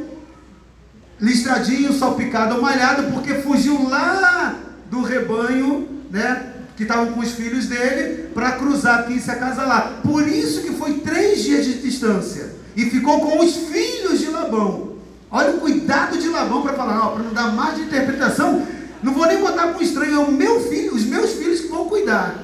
[1.21, 4.57] listradinho, salpicado ou malhado, porque fugiu lá
[4.91, 6.53] do rebanho, né?
[6.77, 10.01] Que estavam com os filhos dele, para cruzar aqui e se acasalar.
[10.03, 14.93] Por isso que foi três dias de distância e ficou com os filhos de Labão.
[15.31, 18.63] Olha o cuidado de Labão para falar, para não dar mais de interpretação,
[19.03, 21.87] não vou nem botar o estranho, é o meu filho, os meus filhos que vão
[21.87, 22.37] cuidar.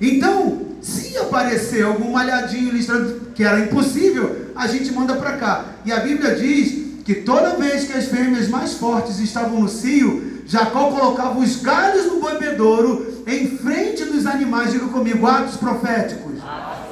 [0.00, 5.64] Então, se aparecer algum malhadinho listrando, que era impossível, a gente manda para cá.
[5.84, 10.42] E a Bíblia diz que toda vez que as fêmeas mais fortes estavam no cio,
[10.46, 16.40] Jacó colocava os galhos no bebedouro em frente dos animais, diga comigo, atos proféticos.
[16.40, 16.85] Proféticos.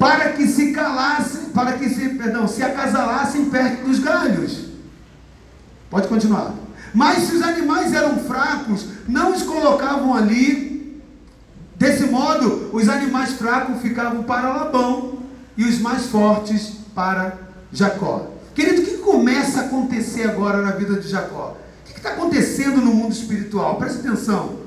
[0.00, 4.64] Para que se calassem para que se, perdão, se acasalassem perto dos galhos.
[5.90, 6.54] Pode continuar.
[6.94, 11.02] Mas se os animais eram fracos, não os colocavam ali.
[11.76, 15.18] Desse modo, os animais fracos ficavam para Labão
[15.54, 17.36] e os mais fortes para
[17.70, 18.30] Jacó.
[18.54, 21.56] Querido, o que começa a acontecer agora na vida de Jacó?
[21.82, 23.76] O que está acontecendo no mundo espiritual?
[23.76, 24.60] Preste atenção.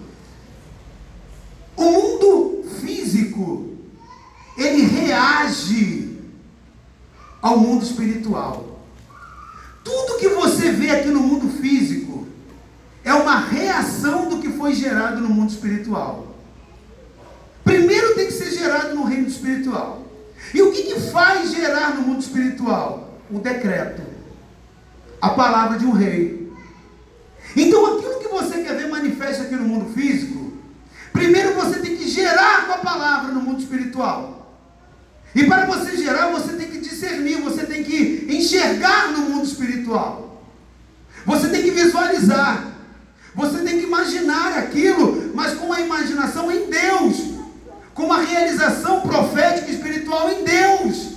[1.75, 3.73] O mundo físico,
[4.57, 6.19] ele reage
[7.41, 8.79] ao mundo espiritual.
[9.83, 12.27] Tudo que você vê aqui no mundo físico
[13.03, 16.35] é uma reação do que foi gerado no mundo espiritual.
[17.63, 20.05] Primeiro tem que ser gerado no reino espiritual.
[20.53, 23.19] E o que, que faz gerar no mundo espiritual?
[23.29, 24.01] O decreto,
[25.21, 26.51] a palavra de um rei.
[27.55, 30.53] Então aquilo que você quer ver manifesto aqui no mundo físico,
[31.11, 34.42] primeiro você tem que gerar com a palavra no mundo espiritual.
[35.35, 40.43] E para você gerar, você tem que discernir, você tem que enxergar no mundo espiritual.
[41.25, 42.71] Você tem que visualizar.
[43.33, 47.33] Você tem que imaginar aquilo, mas com a imaginação em Deus.
[47.95, 51.13] Com uma realização profética e espiritual em Deus.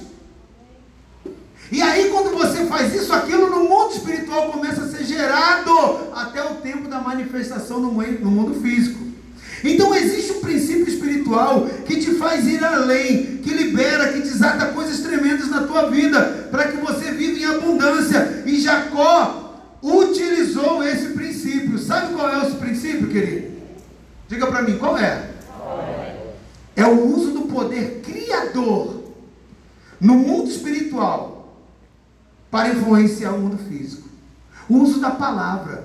[1.71, 5.73] E aí, quando você faz isso, aquilo no mundo espiritual começa a ser gerado
[6.15, 9.05] até o tempo da manifestação no mundo físico.
[9.69, 15.01] Então existe um princípio espiritual que te faz ir além, que libera, que desata coisas
[15.01, 18.43] tremendas na tua vida, para que você viva em abundância.
[18.47, 19.47] E Jacó
[19.83, 21.79] utilizou esse princípio.
[21.79, 23.57] Sabe qual é esse princípio, querido?
[24.29, 25.31] Diga para mim, qual é?
[26.75, 29.03] É o uso do poder criador
[30.01, 31.57] no mundo espiritual
[32.51, 34.09] para influenciar o mundo físico.
[34.69, 35.85] O uso da palavra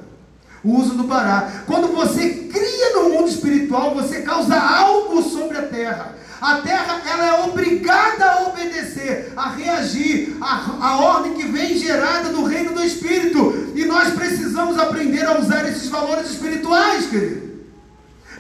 [0.63, 1.63] o uso do bará.
[1.65, 6.15] Quando você cria no mundo espiritual, você causa algo sobre a terra.
[6.39, 12.29] A terra ela é obrigada a obedecer, a reagir à, à ordem que vem gerada
[12.29, 13.71] do reino do Espírito.
[13.75, 17.51] E nós precisamos aprender a usar esses valores espirituais, querido.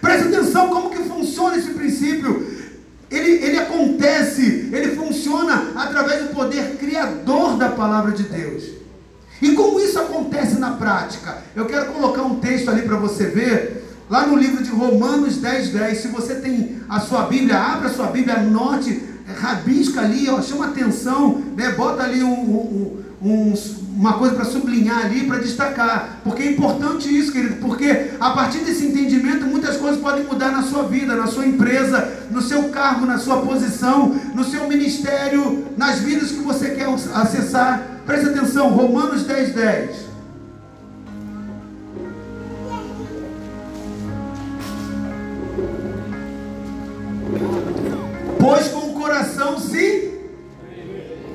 [0.01, 2.59] Preste atenção como que funciona esse princípio.
[3.11, 8.80] Ele, ele acontece, ele funciona através do poder criador da palavra de Deus.
[9.41, 11.37] E como isso acontece na prática?
[11.55, 15.69] Eu quero colocar um texto ali para você ver, lá no livro de Romanos 10,
[15.69, 15.97] 10.
[15.97, 19.01] Se você tem a sua Bíblia, abra a sua Bíblia, anote,
[19.39, 21.71] rabisca ali, ó, chama atenção, né?
[21.71, 23.55] bota ali um, um, um
[23.95, 26.21] uma coisa para sublinhar ali, para destacar.
[26.23, 30.63] Porque é importante isso, querido, porque a partir desse entendimento muitas coisas podem mudar na
[30.63, 35.99] sua vida, na sua empresa, no seu cargo, na sua posição, no seu ministério, nas
[35.99, 37.90] vidas que você quer acessar.
[38.05, 40.11] Preste atenção, Romanos 10, 10.
[48.39, 50.19] Pois com o coração se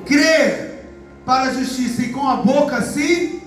[0.05, 0.67] crê
[1.25, 3.41] para a justiça e com a boca se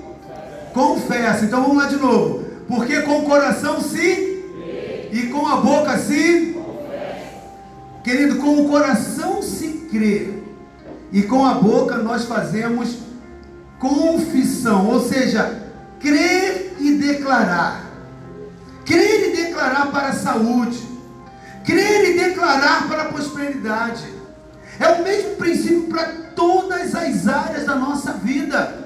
[0.73, 1.45] confessa.
[1.45, 2.45] Então vamos lá de novo.
[2.67, 4.41] Porque com o coração se
[5.13, 6.57] e com a boca se
[8.03, 10.31] Querido, com o coração se crê
[11.13, 13.10] e com a boca nós fazemos
[13.81, 15.63] confissão, ou seja,
[15.99, 17.87] crer e declarar.
[18.85, 20.79] Crer e declarar para a saúde.
[21.65, 24.05] Crer e declarar para a prosperidade.
[24.79, 26.05] É o mesmo princípio para
[26.37, 28.79] todas as áreas da nossa vida.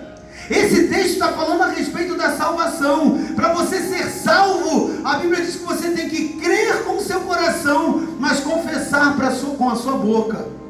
[0.49, 3.19] Esse texto está falando a respeito da salvação.
[3.35, 7.21] Para você ser salvo, a Bíblia diz que você tem que crer com o seu
[7.21, 10.64] coração, mas confessar sua, com a sua boca.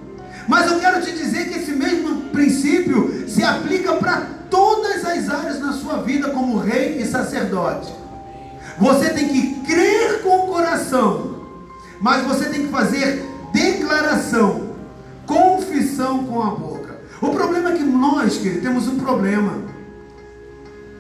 [0.47, 5.61] Mas eu quero te dizer que esse mesmo princípio se aplica para todas as áreas
[5.61, 7.93] na sua vida, como rei e sacerdote.
[8.79, 11.47] Você tem que crer com o coração,
[12.01, 14.75] mas você tem que fazer declaração
[15.27, 16.99] confissão com a boca.
[17.21, 19.63] O problema é que nós, querido, temos um problema.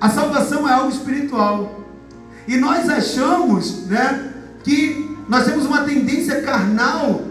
[0.01, 1.81] A salvação é algo espiritual.
[2.47, 4.33] E nós achamos, né,
[4.63, 7.23] que nós temos uma tendência carnal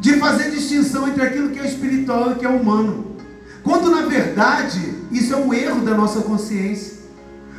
[0.00, 3.16] de fazer distinção entre aquilo que é espiritual e que é humano.
[3.62, 6.98] Quando na verdade isso é um erro da nossa consciência.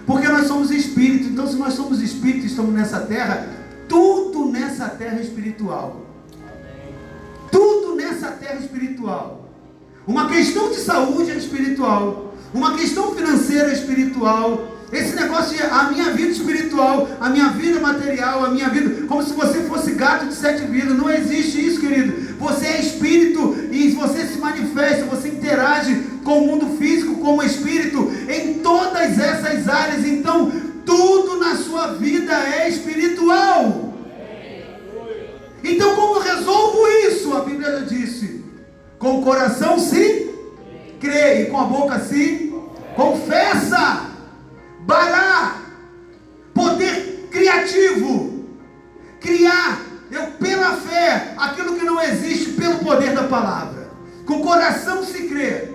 [0.06, 3.48] Porque nós somos espírito, então se nós somos espírito e estamos nessa terra,
[3.88, 6.12] tudo nessa terra é espiritual
[8.22, 9.50] nessa terra espiritual.
[10.06, 12.36] Uma questão de saúde é espiritual.
[12.54, 14.68] Uma questão financeira é espiritual.
[14.92, 19.24] Esse negócio de a minha vida espiritual, a minha vida material, a minha vida, como
[19.24, 20.98] se você fosse gato de sete vidas.
[20.98, 22.31] Não existe isso, querido.
[22.42, 28.12] Você é espírito e você se manifesta, você interage com o mundo físico como espírito
[28.28, 30.04] em todas essas áreas.
[30.06, 30.52] Então,
[30.84, 33.94] tudo na sua vida é espiritual.
[35.64, 37.32] Então, como resolvo isso?
[37.38, 38.44] A Bíblia já disse:
[38.98, 40.34] com o coração se
[41.00, 42.52] crê, e com a boca se
[42.96, 44.10] confessa.
[44.80, 45.62] Bará,
[46.56, 48.46] poder criativo,
[49.20, 53.90] criar, eu pela fé, aquilo que não existe pelo poder da palavra.
[54.26, 55.70] Com o coração se crê,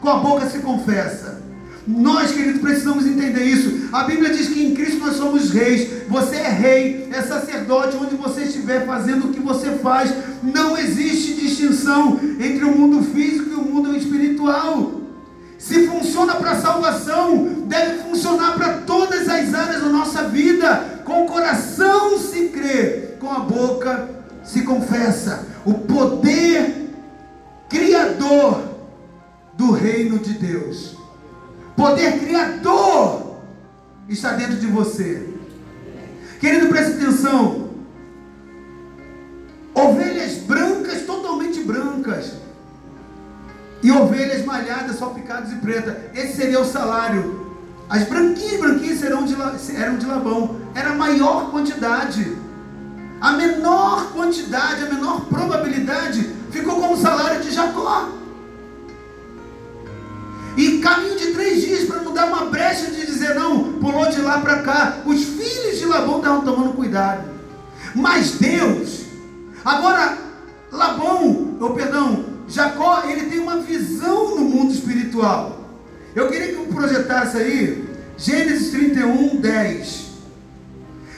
[0.00, 1.40] com a boca se confessa.
[1.86, 3.88] Nós, queridos, precisamos entender isso.
[3.92, 6.04] A Bíblia diz que em Cristo nós somos reis.
[6.08, 10.12] Você é rei, é sacerdote, onde você estiver fazendo o que você faz.
[10.42, 14.99] Não existe distinção entre o mundo físico e o mundo espiritual.
[15.60, 21.02] Se funciona para salvação, deve funcionar para todas as áreas da nossa vida.
[21.04, 24.08] Com o coração se crê, com a boca
[24.42, 25.46] se confessa.
[25.64, 26.90] O poder
[27.68, 28.64] criador
[29.54, 30.98] do reino de Deus
[31.80, 33.36] poder criador
[34.06, 35.26] está dentro de você.
[36.38, 37.70] Querido, preste atenção.
[39.74, 42.34] Ovelhas brancas, totalmente brancas.
[43.82, 45.96] E ovelhas malhadas, salpicadas e pretas.
[46.14, 47.56] Esse seria o salário.
[47.88, 49.34] As branquinhas, branquinhas serão de,
[49.74, 50.56] eram de Labão.
[50.74, 52.36] Era a maior quantidade.
[53.20, 58.08] A menor quantidade, a menor probabilidade ficou como salário de Jacó.
[60.56, 64.20] E caminho de três dias para não dar uma brecha de dizer não, pulou de
[64.20, 64.98] lá para cá.
[65.06, 67.24] Os filhos de Labão estavam tomando cuidado.
[67.94, 69.04] Mas Deus,
[69.64, 70.18] agora
[70.70, 75.60] Labão, ou perdão, Jacó, ele tem uma visão no mundo espiritual.
[76.14, 77.88] Eu queria que eu projetasse aí
[78.18, 80.10] Gênesis 31, 10.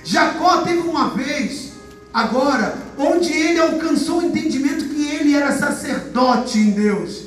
[0.05, 1.73] Jacó teve uma vez,
[2.13, 7.25] agora, onde ele alcançou o entendimento que ele era sacerdote em Deus.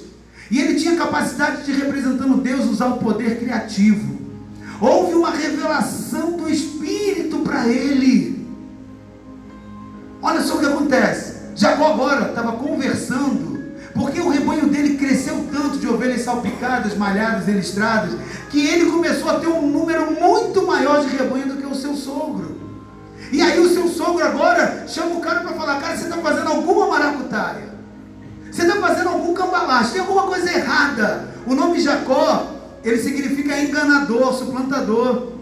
[0.51, 4.19] E ele tinha capacidade de, representando Deus, usar o poder criativo.
[4.79, 8.47] Houve uma revelação do Espírito para ele.
[10.21, 11.35] Olha só o que acontece.
[11.55, 13.54] Jacó agora estava conversando,
[13.95, 18.11] porque o rebanho dele cresceu tanto de ovelhas salpicadas, malhadas listradas,
[18.49, 21.95] que ele começou a ter um número muito maior de rebanho do que o seu
[21.95, 22.59] sogro.
[23.31, 26.49] E aí o seu sogro agora chama o cara para falar, cara, você está fazendo
[26.49, 27.73] alguma maracutaia.
[28.51, 31.29] Você está fazendo algum cambalacho, tem alguma coisa errada.
[31.47, 32.51] O nome Jacó,
[32.83, 35.35] ele significa enganador, suplantador.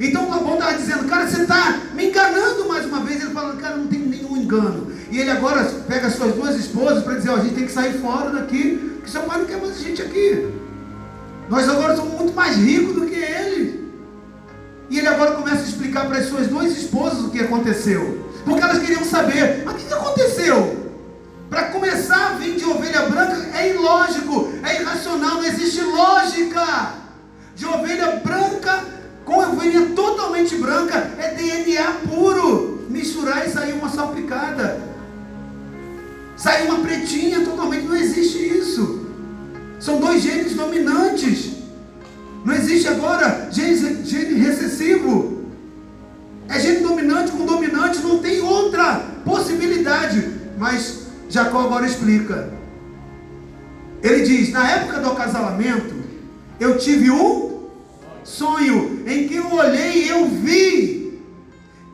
[0.00, 3.22] Então Labão estava dizendo, cara, você está me enganando mais uma vez.
[3.22, 4.91] Ele fala, cara, não tem nenhum engano.
[5.12, 7.72] E ele agora pega as suas duas esposas para dizer, ó, a gente tem que
[7.72, 10.50] sair fora daqui, porque seu pai não quer mais a gente aqui.
[11.50, 13.92] Nós agora somos muito mais ricos do que ele.
[14.88, 18.26] E ele agora começa a explicar para as suas duas esposas o que aconteceu.
[18.42, 20.90] Porque elas queriam saber, mas o que aconteceu?
[21.50, 26.94] Para começar a vir de ovelha branca é ilógico, é irracional, não existe lógica.
[27.54, 28.82] De ovelha branca
[29.26, 32.86] com ovelha totalmente branca é DNA puro.
[32.88, 34.91] Misturar e sair uma salpicada.
[36.42, 39.06] Sair uma pretinha totalmente, não existe isso.
[39.78, 41.52] São dois genes dominantes.
[42.44, 45.44] Não existe agora gene, gene recessivo.
[46.48, 50.32] É gene dominante com dominante, não tem outra possibilidade.
[50.58, 52.52] Mas Jacó agora explica.
[54.02, 55.94] Ele diz: na época do acasalamento,
[56.58, 57.68] eu tive um
[58.24, 61.20] sonho em que eu olhei e eu vi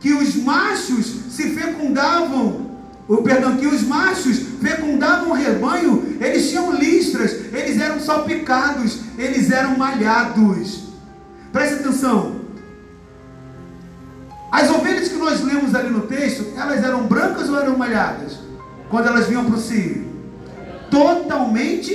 [0.00, 2.67] que os machos se fecundavam,
[3.08, 9.50] o perdão, que os machos fecundavam o rebanho, eles tinham listras, eles eram salpicados, eles
[9.50, 10.84] eram malhados.
[11.50, 12.38] Preste atenção.
[14.52, 18.48] As ovelhas que nós lemos ali no texto, elas eram brancas ou eram malhadas?
[18.90, 20.06] quando elas vinham para o Sírio?
[20.90, 21.94] Totalmente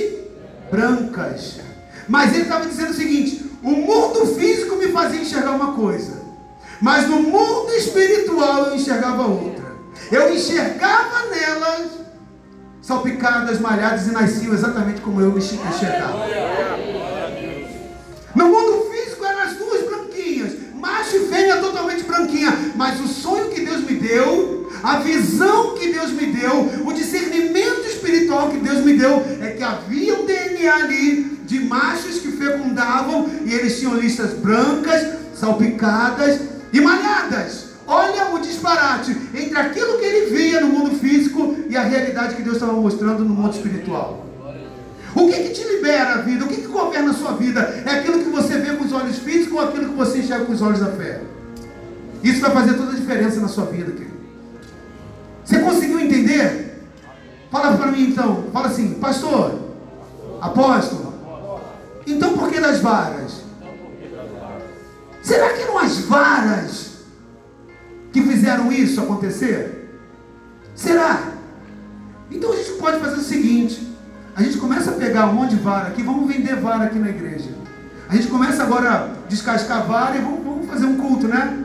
[0.70, 1.60] brancas.
[2.08, 6.22] Mas ele estava dizendo o seguinte: o mundo físico me fazia enxergar uma coisa,
[6.80, 9.63] mas no mundo espiritual eu enxergava outra.
[10.10, 11.90] Eu enxergava nelas
[12.82, 16.26] salpicadas, malhadas e nasciam exatamente como eu me enxergava.
[18.34, 23.50] No mundo físico eram as duas branquinhas, macho e fêmea totalmente branquinha, mas o sonho
[23.50, 28.84] que Deus me deu a visão que Deus me deu, o discernimento espiritual que Deus
[28.84, 33.94] me deu, é que havia um DNA ali de machos que fecundavam e eles tinham
[33.94, 36.38] listas brancas, salpicadas
[36.70, 37.63] e malhadas.
[38.64, 42.72] Disparate entre aquilo que ele via no mundo físico e a realidade que Deus estava
[42.72, 44.24] mostrando no mundo espiritual.
[45.14, 46.44] O que, que te libera a vida?
[46.44, 47.60] O que, que governa a sua vida?
[47.84, 50.52] É aquilo que você vê com os olhos físicos ou aquilo que você enxerga com
[50.52, 51.20] os olhos da fé?
[52.22, 54.14] Isso vai fazer toda a diferença na sua vida, querido.
[55.44, 56.82] Você conseguiu entender?
[57.50, 58.46] Fala para mim então.
[58.50, 59.60] Fala assim, pastor,
[60.40, 61.12] apóstolo.
[62.06, 63.44] Então por que das varas?
[65.22, 66.93] Será que eram as varas
[68.14, 69.90] que fizeram isso acontecer?
[70.72, 71.32] Será?
[72.30, 73.92] Então a gente pode fazer o seguinte:
[74.36, 77.08] a gente começa a pegar um monte de vara aqui, vamos vender vara aqui na
[77.08, 77.50] igreja.
[78.08, 81.58] A gente começa agora a descascar vara e vamos, vamos fazer um culto, né?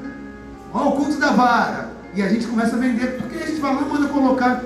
[0.73, 1.91] Ó, o culto da vara.
[2.15, 4.63] E a gente começa a vender, porque a gente vai lá e manda colocar.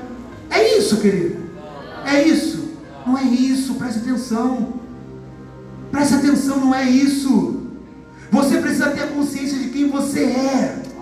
[0.50, 1.44] É isso, querido.
[2.06, 2.78] É isso.
[3.06, 4.76] Não é isso, preste atenção.
[5.92, 7.62] Preste atenção, não é isso.
[8.32, 10.93] Você precisa ter a consciência de quem você é.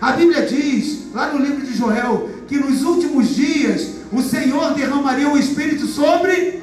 [0.00, 5.28] A Bíblia diz, lá no livro de Joel, que nos últimos dias o Senhor derramaria
[5.28, 6.62] o Espírito sobre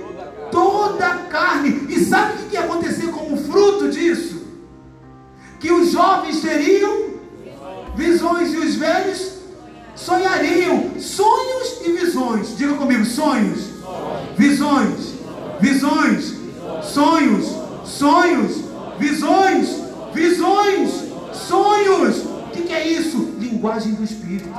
[0.52, 1.86] toda a carne.
[1.88, 4.42] E sabe o que ia acontecer como fruto disso?
[5.60, 7.12] Que os jovens teriam
[7.96, 9.34] visões e os velhos
[9.96, 11.00] sonhariam.
[11.00, 12.58] Sonhos e visões.
[12.58, 13.60] Diga comigo: sonhos,
[14.36, 15.14] visões,
[15.60, 16.34] visões,
[16.84, 17.46] sonhos,
[17.86, 18.64] sonhos,
[19.00, 19.70] visões,
[20.14, 20.90] visões,
[21.34, 22.27] sonhos.
[22.58, 23.36] Que, que é isso?
[23.40, 24.50] Linguagem do Espírito.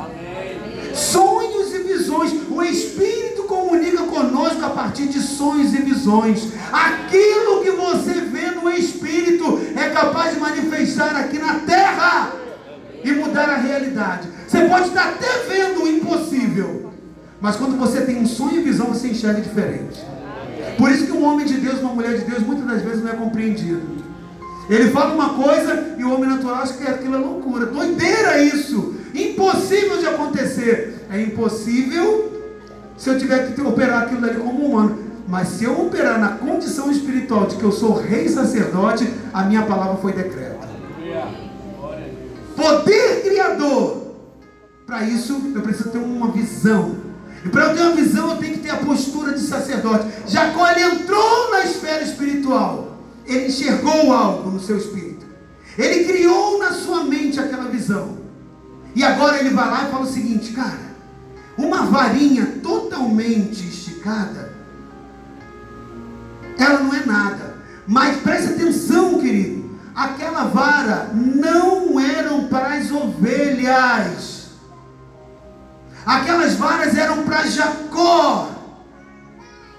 [0.94, 2.32] Sonhos e visões.
[2.48, 6.52] O Espírito comunica conosco a partir de sonhos e visões.
[6.72, 12.32] Aquilo que você vê no Espírito é capaz de manifestar aqui na terra
[13.02, 14.28] e mudar a realidade.
[14.46, 16.92] Você pode estar até vendo o impossível,
[17.40, 20.00] mas quando você tem um sonho e visão, você enxerga diferente.
[20.76, 23.10] Por isso que um homem de Deus, uma mulher de Deus, muitas das vezes não
[23.10, 24.07] é compreendido.
[24.68, 27.66] Ele fala uma coisa e o homem natural acha que aquilo é loucura.
[27.66, 28.94] Doideira isso!
[29.14, 31.06] Impossível de acontecer.
[31.10, 32.32] É impossível
[32.96, 34.98] se eu tiver que operar aquilo ali como humano.
[35.26, 39.62] Mas se eu operar na condição espiritual de que eu sou rei sacerdote, a minha
[39.62, 40.58] palavra foi decreto
[42.58, 44.08] poder criador.
[44.84, 46.96] Para isso, eu preciso ter uma visão.
[47.44, 50.08] E para eu ter uma visão, eu tenho que ter a postura de sacerdote.
[50.26, 52.87] Jacó ele entrou na esfera espiritual.
[53.28, 55.26] Ele enxergou algo no seu espírito.
[55.76, 58.18] Ele criou na sua mente aquela visão.
[58.94, 60.96] E agora ele vai lá e fala o seguinte, cara,
[61.56, 64.58] uma varinha totalmente esticada
[66.58, 67.54] ela não é nada.
[67.86, 69.78] Mas preste atenção, querido.
[69.94, 74.48] Aquela vara não eram para as ovelhas.
[76.04, 78.50] Aquelas varas eram para Jacó.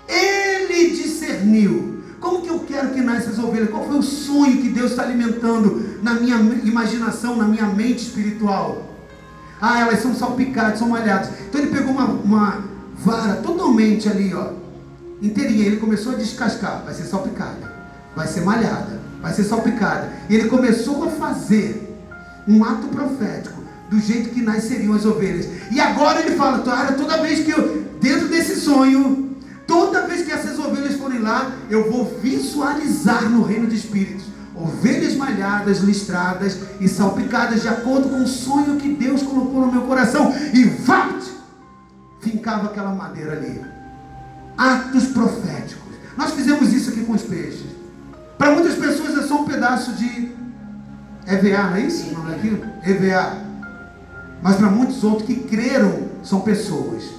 [0.07, 1.98] Ele discerniu.
[2.19, 3.69] Como que eu quero que nasça as ovelhas?
[3.69, 8.85] Qual foi o sonho que Deus está alimentando na minha imaginação, na minha mente espiritual?
[9.61, 11.29] Ah, elas são salpicadas, são malhadas.
[11.47, 12.63] Então ele pegou uma, uma
[12.95, 14.51] vara totalmente ali, ó,
[15.21, 15.65] inteirinha.
[15.65, 16.83] Ele começou a descascar.
[16.83, 17.73] Vai ser salpicada,
[18.15, 20.09] vai ser malhada, vai ser salpicada.
[20.29, 21.97] E ele começou a fazer
[22.47, 23.59] um ato profético
[23.89, 25.47] do jeito que nasceriam as ovelhas.
[25.71, 29.28] E agora ele fala, toda vez que eu, dentro desse sonho,
[29.69, 35.15] toda vez que essas ovelhas forem lá, eu vou visualizar no reino de espíritos ovelhas
[35.15, 40.33] malhadas, listradas e salpicadas de acordo com o sonho que Deus colocou no meu coração.
[40.53, 41.31] E vapt!
[42.19, 43.61] Fincava aquela madeira ali.
[44.57, 45.93] Atos proféticos.
[46.17, 47.67] Nós fizemos isso aqui com os peixes.
[48.37, 50.33] Para muitas pessoas é só um pedaço de
[51.25, 52.11] EVA, não é isso?
[52.11, 52.61] Não é aquilo?
[52.83, 53.37] EVA.
[54.41, 57.18] Mas para muitos outros que creram, são pessoas.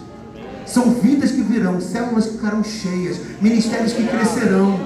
[0.73, 4.79] São vidas que virão, células que ficarão cheias, ministérios que crescerão.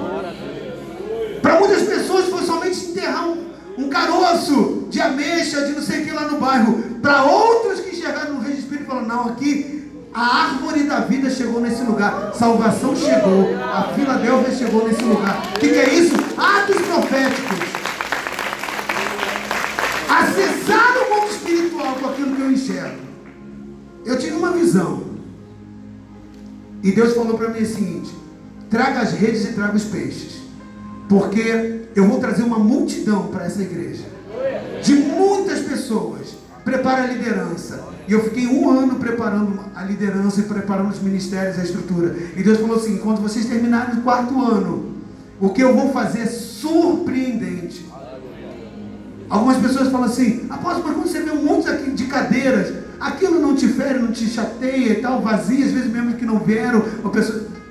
[1.42, 3.36] Para muitas pessoas foi somente enterrar um,
[3.76, 6.82] um caroço de ameixa, de não sei o que lá no bairro.
[7.02, 9.74] Para outros que enxergaram no Rei de Espírito falaram, não, aqui
[10.14, 12.32] a árvore da vida chegou nesse lugar.
[12.34, 13.54] Salvação chegou.
[13.62, 15.42] A Filadélfia chegou nesse lugar.
[15.54, 16.14] O que, que é isso?
[16.38, 17.58] Atos proféticos.
[20.08, 22.96] Acessar o mundo espiritual com aquilo que eu enxergo.
[24.06, 25.13] Eu tive uma visão.
[26.84, 28.14] E Deus falou para mim o seguinte:
[28.68, 30.42] traga as redes e traga os peixes.
[31.08, 34.04] Porque eu vou trazer uma multidão para essa igreja.
[34.82, 36.34] De muitas pessoas.
[36.62, 37.82] Prepara a liderança.
[38.06, 42.16] E eu fiquei um ano preparando a liderança e preparando os ministérios, a estrutura.
[42.36, 44.94] E Deus falou assim: quando vocês terminarem o quarto ano,
[45.40, 47.86] o que eu vou fazer é surpreendente.
[49.30, 53.54] Algumas pessoas falam assim: apóstolo, mas quando você vê um monte de cadeiras, aquilo não
[53.54, 56.82] te fere, não te chateia e tal, vazia, às vezes mesmo que não vieram,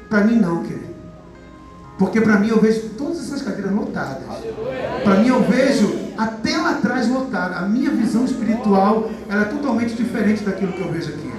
[0.09, 0.93] para mim não, querido.
[1.97, 4.23] Porque para mim eu vejo todas essas cadeiras lotadas.
[5.03, 7.57] Para mim eu vejo até lá atrás lotada.
[7.57, 11.31] A minha visão espiritual ela é totalmente diferente daquilo que eu vejo aqui.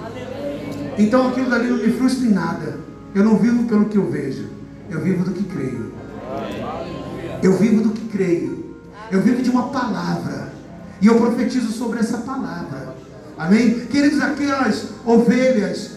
[0.97, 2.79] Então aquilo dali não me frustra em nada.
[3.15, 4.49] Eu não vivo pelo que eu vejo.
[4.89, 5.93] Eu vivo do que creio.
[7.43, 8.77] Eu vivo do que creio.
[9.11, 10.53] Eu vivo de uma palavra.
[11.01, 12.94] E eu profetizo sobre essa palavra.
[13.37, 13.87] Amém?
[13.87, 15.91] Queridos, aquelas ovelhas,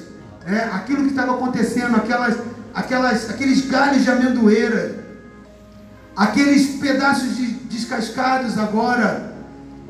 [0.45, 2.37] é, aquilo que estava acontecendo, aquelas
[2.77, 5.03] aquelas, aqueles galhos de amendoeira,
[6.15, 9.33] aqueles pedaços de descascados agora,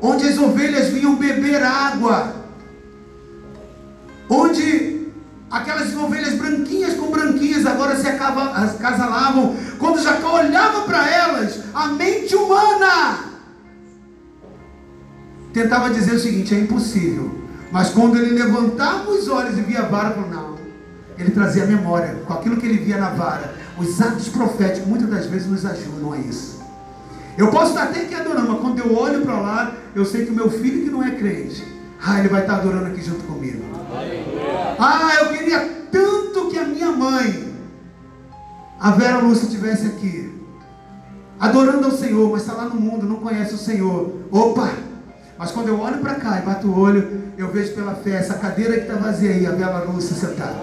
[0.00, 2.34] onde as ovelhas vinham beber água,
[4.28, 5.06] onde
[5.50, 12.34] aquelas ovelhas branquinhas com branquinhas agora se acasalavam, quando Jacó olhava para elas, a mente
[12.34, 13.18] humana
[15.52, 17.37] tentava dizer o seguinte: é impossível.
[17.70, 20.58] Mas quando ele levantava os olhos e via a vara, falou: não,
[21.18, 23.54] ele trazia memória com aquilo que ele via na vara.
[23.76, 26.58] Os atos proféticos muitas das vezes nos ajudam a isso.
[27.36, 30.32] Eu posso estar até aqui adorando, mas quando eu olho para lá, eu sei que
[30.32, 31.64] o meu filho que não é crente,
[32.04, 33.62] ah, ele vai estar adorando aqui junto comigo.
[34.78, 35.60] Ah, eu queria
[35.92, 37.54] tanto que a minha mãe,
[38.80, 40.32] a Vera Lúcia, estivesse aqui,
[41.38, 44.14] adorando ao Senhor, mas está lá no mundo, não conhece o Senhor.
[44.32, 44.87] Opa!
[45.38, 48.34] Mas quando eu olho para cá e bato o olho, eu vejo pela fé essa
[48.34, 50.56] cadeira que está vazia aí, a Vera Lúcia sentada.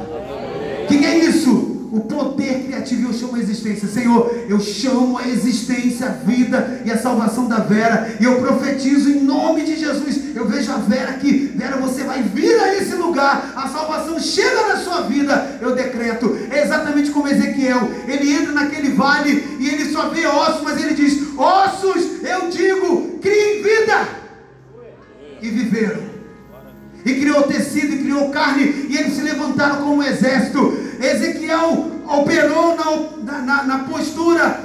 [0.84, 1.76] O que, que é isso?
[1.96, 3.88] o poder criativo eu chamo a existência.
[3.88, 8.18] Senhor, eu chamo a existência, a vida e a salvação da Vera.
[8.20, 10.36] E eu profetizo em nome de Jesus.
[10.36, 11.54] Eu vejo a Vera aqui.
[11.56, 13.54] Vera, você vai vir a esse lugar.
[13.56, 15.58] A salvação chega na sua vida.
[15.62, 16.38] Eu decreto.
[16.52, 17.90] É exatamente como Ezequiel.
[18.06, 23.20] Ele entra naquele vale e ele só vê ossos, mas ele diz: Ossos, eu digo,
[23.22, 24.25] criem vida.
[25.46, 26.16] E viveram
[27.06, 30.76] e criou tecido, e criou carne, e eles se levantaram como um exército.
[31.00, 34.64] Ezequiel operou na, na, na postura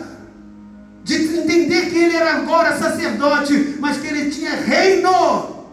[1.05, 5.66] de entender que ele era agora sacerdote, mas que ele tinha reino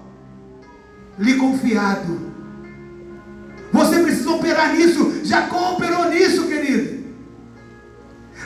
[1.18, 2.28] lhe confiado.
[3.72, 5.22] Você precisa operar nisso.
[5.24, 6.98] Jacó operou nisso, querido.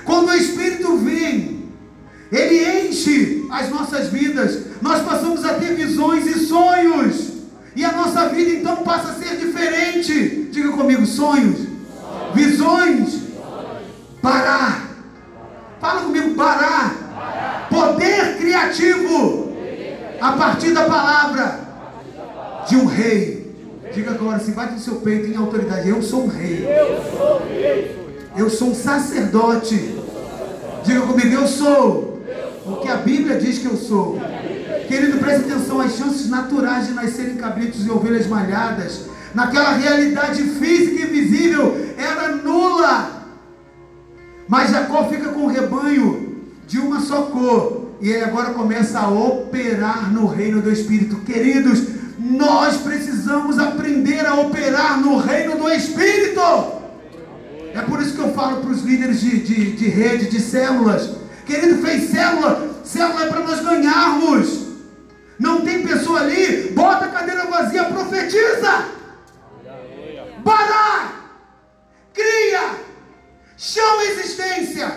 [0.06, 1.70] Quando o Espírito vem,
[2.32, 4.71] ele enche as nossas vidas.
[4.82, 7.32] Nós passamos a ter visões e sonhos.
[7.76, 10.50] E a nossa vida então passa a ser diferente.
[10.52, 11.68] Diga comigo: sonhos,
[12.34, 13.22] visões,
[14.22, 14.90] parar.
[15.80, 17.68] Fala comigo: parar.
[17.70, 19.54] Poder criativo
[20.20, 21.60] a partir da palavra
[22.68, 23.56] de um rei.
[23.94, 25.88] Diga agora, se bate no seu peito em autoridade.
[25.88, 26.68] Eu sou um rei.
[28.36, 30.02] Eu sou um sacerdote
[30.84, 32.20] Diga comigo, eu sou
[32.66, 34.18] o que a Bíblia diz que eu sou.
[34.92, 41.04] Querido, preste atenção, as chances naturais de nascerem cabritos e ovelhas malhadas, naquela realidade física
[41.04, 43.26] e visível, era nula.
[44.50, 46.36] Mas Jacó fica com o rebanho
[46.68, 51.22] de uma só cor, e ele agora começa a operar no reino do Espírito.
[51.22, 51.84] Queridos,
[52.20, 56.42] nós precisamos aprender a operar no reino do Espírito.
[57.74, 61.12] É por isso que eu falo para os líderes de, de, de rede, de células.
[61.46, 64.71] Querido, fez célula, célula é para nós ganharmos.
[65.42, 68.86] Não tem pessoa ali, bota a cadeira vazia, profetiza.
[70.46, 71.14] Para!
[72.14, 72.76] Cria!
[73.58, 74.92] Chama a existência.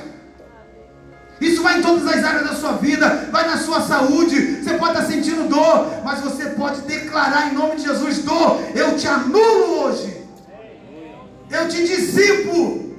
[1.40, 4.62] Isso vai em todas as áreas da sua vida, vai na sua saúde.
[4.62, 8.96] Você pode estar sentindo dor, mas você pode declarar em nome de Jesus: dor, eu
[8.98, 10.14] te anulo hoje.
[11.50, 12.94] Eu te dissipo.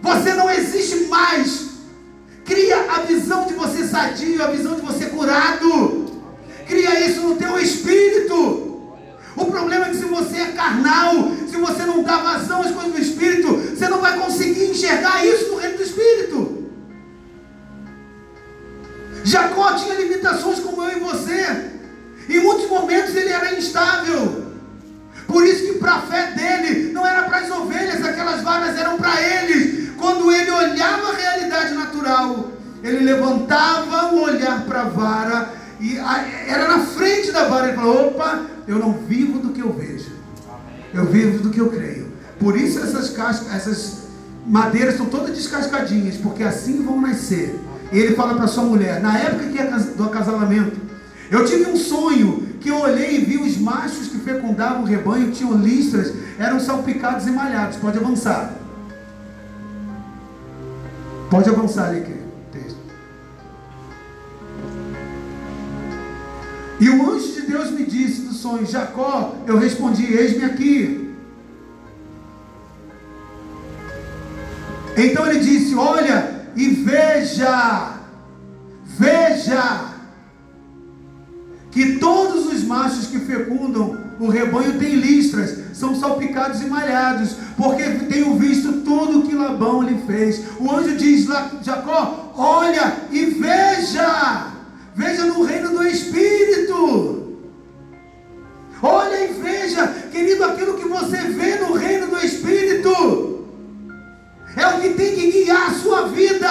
[0.00, 1.66] Você não existe mais.
[2.46, 6.05] Cria a visão de você sadio, a visão de você curado.
[6.66, 8.66] Cria isso no teu espírito.
[9.36, 12.92] O problema é que se você é carnal, se você não dá vazão às coisas
[12.92, 16.66] do espírito, você não vai conseguir enxergar isso no reino do espírito.
[19.24, 21.70] Jacó tinha limitações como eu e você.
[22.28, 24.46] Em muitos momentos ele era instável.
[25.26, 28.96] Por isso que para a fé dele não era para as ovelhas, aquelas varas eram
[28.96, 29.90] para eles.
[29.98, 32.52] Quando ele olhava a realidade natural,
[32.82, 37.68] ele levantava o olhar para a vara e era na frente da vara.
[37.68, 40.10] Ele falou: opa, eu não vivo do que eu vejo.
[40.92, 42.12] Eu vivo do que eu creio.
[42.38, 44.06] Por isso essas cascas, essas
[44.46, 47.58] madeiras estão todas descascadinhas, porque assim vão nascer.
[47.92, 50.76] E ele fala para sua mulher, na época que é do acasalamento,
[51.30, 55.30] eu tive um sonho que eu olhei e vi os machos que fecundavam o rebanho,
[55.32, 57.76] tinham listras, eram salpicados e malhados.
[57.76, 58.54] Pode avançar.
[61.30, 62.15] Pode avançar ali,
[66.78, 71.14] E o anjo de Deus me disse do sonho, Jacó, eu respondi, eis-me aqui.
[74.96, 77.98] Então ele disse, olha e veja,
[78.84, 79.90] veja,
[81.70, 87.82] que todos os machos que fecundam o rebanho têm listras, são salpicados e malhados, porque
[88.10, 90.42] tenho visto tudo que Labão lhe fez.
[90.58, 91.26] O anjo diz
[91.62, 94.55] Jacó, olha e veja.
[94.96, 97.36] Veja no reino do Espírito.
[98.82, 103.46] Olha e veja, querido, aquilo que você vê no reino do Espírito
[104.56, 106.48] é o que tem que guiar a sua vida.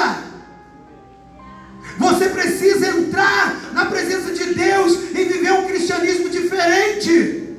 [1.98, 7.58] Você precisa entrar na presença de Deus e viver um cristianismo diferente.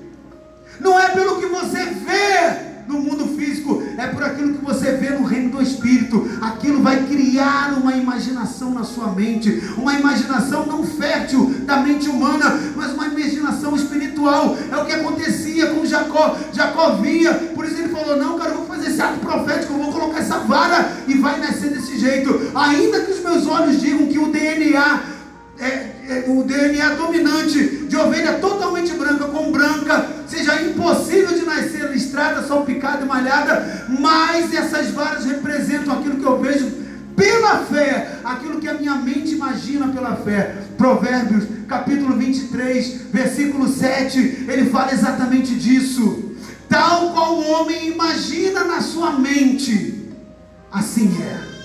[0.78, 5.10] Não é pelo que você vê, no mundo físico, é por aquilo que você vê
[5.10, 6.28] no reino do Espírito.
[6.40, 12.58] Aquilo vai criar uma imaginação na sua mente, uma imaginação não fértil da mente humana,
[12.76, 14.56] mas uma imaginação espiritual.
[14.70, 16.36] É o que acontecia com Jacó.
[16.52, 19.78] Jacó via, por isso ele falou: Não, cara, eu vou fazer esse ato profético, eu
[19.78, 22.50] vou colocar essa vara e vai nascer desse jeito.
[22.54, 25.15] Ainda que os meus olhos digam que o DNA
[25.58, 25.64] é,
[26.08, 32.46] é, o DNA dominante de ovelha totalmente branca com branca, seja impossível de nascer listrada,
[32.46, 36.70] salpicada e malhada, mas essas varas representam aquilo que eu vejo
[37.16, 40.56] pela fé, aquilo que a minha mente imagina pela fé.
[40.76, 46.32] Provérbios, capítulo 23, versículo 7, ele fala exatamente disso.
[46.68, 50.12] Tal qual o homem imagina na sua mente,
[50.70, 51.55] assim é.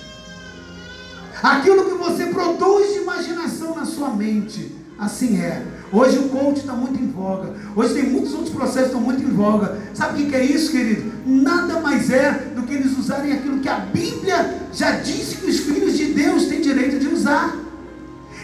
[1.42, 5.66] Aquilo que você produz de imaginação na sua mente, assim é.
[5.92, 7.54] Hoje o coach está muito em voga.
[7.74, 9.76] Hoje tem muitos outros processos que estão muito em voga.
[9.92, 11.12] Sabe o que é isso, querido?
[11.26, 15.58] Nada mais é do que eles usarem aquilo que a Bíblia já disse que os
[15.58, 17.56] filhos de Deus têm direito de usar.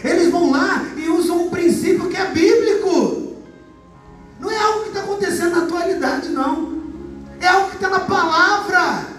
[0.03, 3.33] Eles vão lá e usam um princípio que é bíblico.
[4.39, 6.79] Não é algo que está acontecendo na atualidade, não.
[7.39, 9.18] É algo que está na palavra.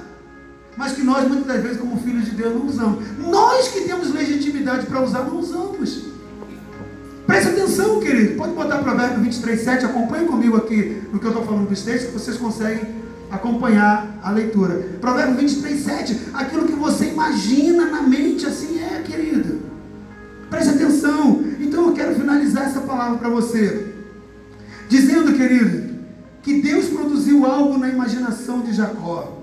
[0.76, 3.04] Mas que nós, muitas das vezes, como filhos de Deus, não usamos.
[3.18, 6.10] Nós que temos legitimidade para usar, não usamos.
[7.26, 8.36] Preste atenção, querido.
[8.36, 9.84] Pode botar Provérbio 23, 7.
[9.84, 13.00] Acompanhe comigo aqui no que eu estou falando dos textos, que vocês conseguem
[13.30, 14.74] acompanhar a leitura.
[15.00, 16.20] Provérbio 23, 7.
[16.34, 19.60] Aquilo que você imagina na mente, assim é, querido.
[20.50, 21.44] Preste atenção.
[21.60, 23.94] Então eu quero finalizar essa palavra para você.
[24.88, 26.00] Dizendo, querido,
[26.42, 29.39] que Deus produziu algo na imaginação de Jacó.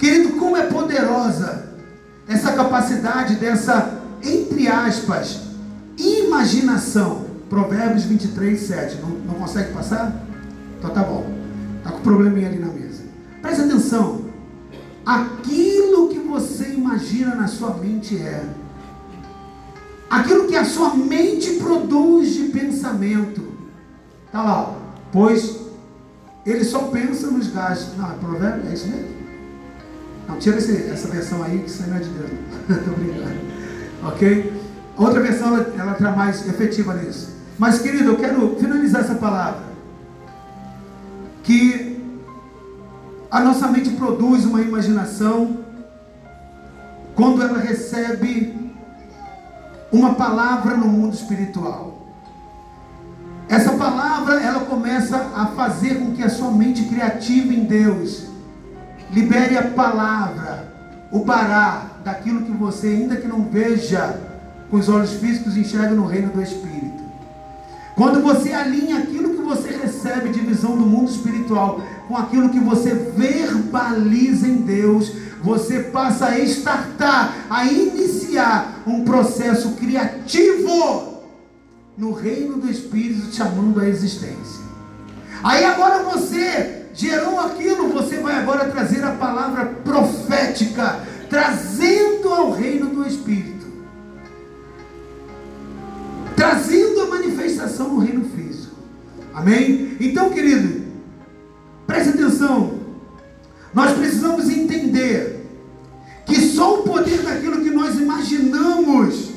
[0.00, 1.74] Querido, como é poderosa
[2.26, 5.42] essa capacidade dessa, entre aspas,
[5.98, 7.26] imaginação.
[7.50, 8.98] Provérbios 23, 7.
[9.02, 10.24] Não, não consegue passar?
[10.78, 11.30] Então tá bom.
[11.76, 13.02] Está com probleminha ali na mesa.
[13.42, 14.22] Preste atenção.
[15.04, 18.42] Aquilo que você imagina na sua mente é.
[20.08, 23.52] Aquilo que a sua mente produz de pensamento.
[24.24, 24.78] Está lá,
[25.12, 25.60] pois
[26.46, 27.98] ele só pensa nos gastos.
[27.98, 28.70] Não, é provérbio?
[28.70, 29.19] É isso mesmo?
[30.30, 32.30] Não, tira esse, essa versão aí que isso não é de Deus.
[32.78, 33.40] Estou brincando.
[34.04, 34.62] Ok?
[34.96, 37.34] Outra versão ela, ela está mais efetiva nisso.
[37.58, 39.62] Mas, querido, eu quero finalizar essa palavra.
[41.42, 42.00] Que
[43.30, 45.58] a nossa mente produz uma imaginação
[47.14, 48.70] quando ela recebe
[49.90, 52.06] uma palavra no mundo espiritual.
[53.48, 58.29] Essa palavra, ela começa a fazer com que a sua mente criativa em Deus
[59.12, 60.68] libere a palavra,
[61.10, 64.18] o bará, daquilo que você, ainda que não veja
[64.70, 67.00] com os olhos físicos, enxerga no reino do Espírito.
[67.96, 72.60] Quando você alinha aquilo que você recebe de visão do mundo espiritual com aquilo que
[72.60, 81.20] você verbaliza em Deus, você passa a estartar, a iniciar um processo criativo
[81.98, 84.64] no reino do Espírito, chamando a existência.
[85.42, 92.86] Aí agora você gerou aquilo, você vai agora trazer a palavra profética, trazendo ao reino
[92.86, 93.66] do Espírito,
[96.36, 98.74] trazendo a manifestação no reino físico.
[99.32, 99.96] Amém?
[100.00, 100.82] Então, querido,
[101.86, 102.80] preste atenção.
[103.72, 105.46] Nós precisamos entender
[106.26, 109.30] que só o poder daquilo que nós imaginamos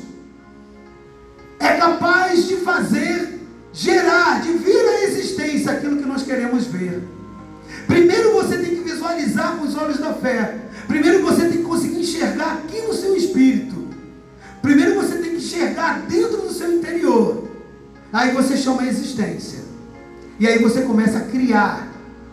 [1.58, 3.40] é capaz de fazer,
[3.72, 7.13] gerar, de vir à existência aquilo que nós queremos ver.
[7.94, 10.58] Primeiro você tem que visualizar com os olhos da fé.
[10.86, 13.88] Primeiro você tem que conseguir enxergar aqui no seu espírito.
[14.60, 17.48] Primeiro você tem que enxergar dentro do seu interior.
[18.12, 19.60] Aí você chama a existência.
[20.40, 21.88] E aí você começa a criar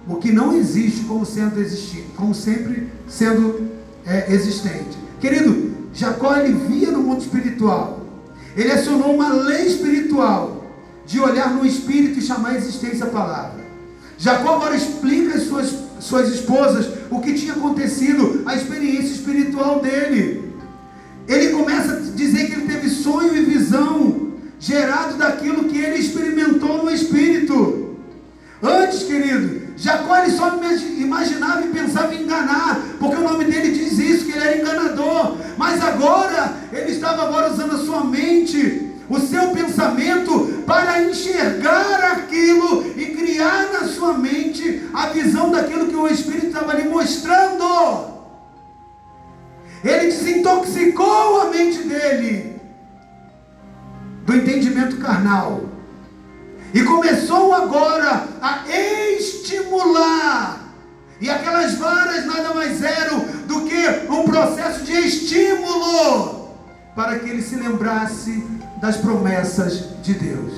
[0.08, 3.70] o que não existe como sendo existindo, como sempre sendo
[4.06, 4.98] é, existente.
[5.20, 8.02] Querido, Jacó ele via no mundo espiritual
[8.56, 10.66] ele acionou uma lei espiritual
[11.06, 13.61] de olhar no espírito e chamar a existência a palavra.
[14.22, 20.54] Jacó agora explica às suas, suas esposas o que tinha acontecido, a experiência espiritual dele.
[21.28, 26.84] Ele começa a dizer que ele teve sonho e visão gerado daquilo que ele experimentou
[26.84, 27.98] no espírito.
[28.62, 30.56] Antes, querido, Jacó ele só
[31.00, 35.36] imaginava e pensava em enganar, porque o nome dele diz isso, que ele era enganador.
[35.58, 42.86] Mas agora, ele estava agora usando a sua mente, o seu pensamento, para enxergar aquilo
[42.98, 48.10] e criar na sua mente a visão daquilo que o Espírito estava lhe mostrando.
[49.84, 52.62] Ele desintoxicou a mente dele
[54.26, 55.66] do entendimento carnal
[56.74, 58.64] e começou agora a
[59.18, 60.60] estimular.
[61.20, 66.50] E aquelas varas nada mais eram do que um processo de estímulo
[66.96, 70.54] para que ele se lembrasse das promessas de Deus.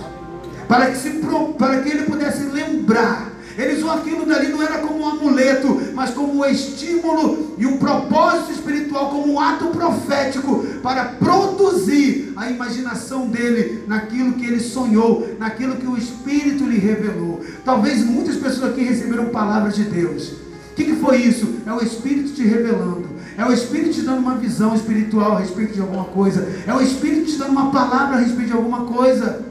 [0.68, 1.22] Para que, se,
[1.58, 6.12] para que ele pudesse lembrar eles viam aquilo dali não era como um amuleto, mas
[6.12, 13.28] como um estímulo e um propósito espiritual, como um ato profético para produzir a imaginação
[13.28, 17.44] dele naquilo que ele sonhou, naquilo que o Espírito lhe revelou.
[17.64, 20.30] Talvez muitas pessoas aqui receberam palavras de Deus.
[20.72, 21.60] O que, que foi isso?
[21.68, 23.13] É o Espírito te revelando.
[23.38, 26.48] É o Espírito te dando uma visão espiritual a respeito de alguma coisa.
[26.68, 29.46] É o Espírito te dando uma palavra a respeito de alguma coisa.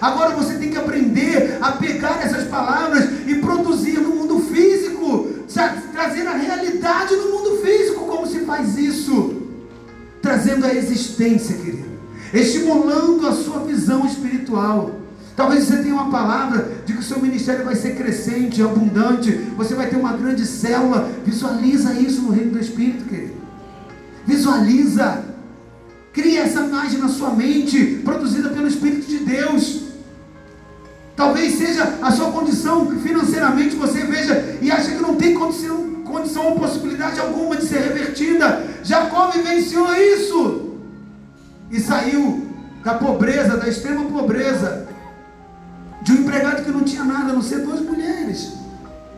[0.00, 5.28] Agora você tem que aprender a pegar essas palavras e produzir no mundo físico,
[5.92, 8.06] trazer a realidade no mundo físico.
[8.06, 9.42] Como se faz isso?
[10.22, 11.88] Trazendo a existência, querido,
[12.32, 14.92] estimulando a sua visão espiritual.
[15.38, 19.72] Talvez você tenha uma palavra de que o seu ministério vai ser crescente, abundante, você
[19.72, 21.08] vai ter uma grande célula.
[21.24, 23.34] Visualiza isso no reino do Espírito, querido.
[24.26, 25.24] Visualiza.
[26.12, 29.82] Cria essa imagem na sua mente, produzida pelo Espírito de Deus.
[31.14, 36.46] Talvez seja a sua condição financeiramente, você veja e acha que não tem condição, condição
[36.46, 38.66] ou possibilidade alguma de ser revertida.
[38.82, 40.72] Jacó vivenciou isso
[41.70, 42.44] e saiu
[42.82, 44.87] da pobreza, da extrema pobreza,
[46.08, 48.54] de um empregado que não tinha nada, a não ser duas mulheres.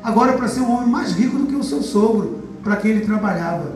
[0.02, 3.06] Agora para ser um homem mais rico do que o seu sogro, para quem ele
[3.06, 3.70] trabalhava.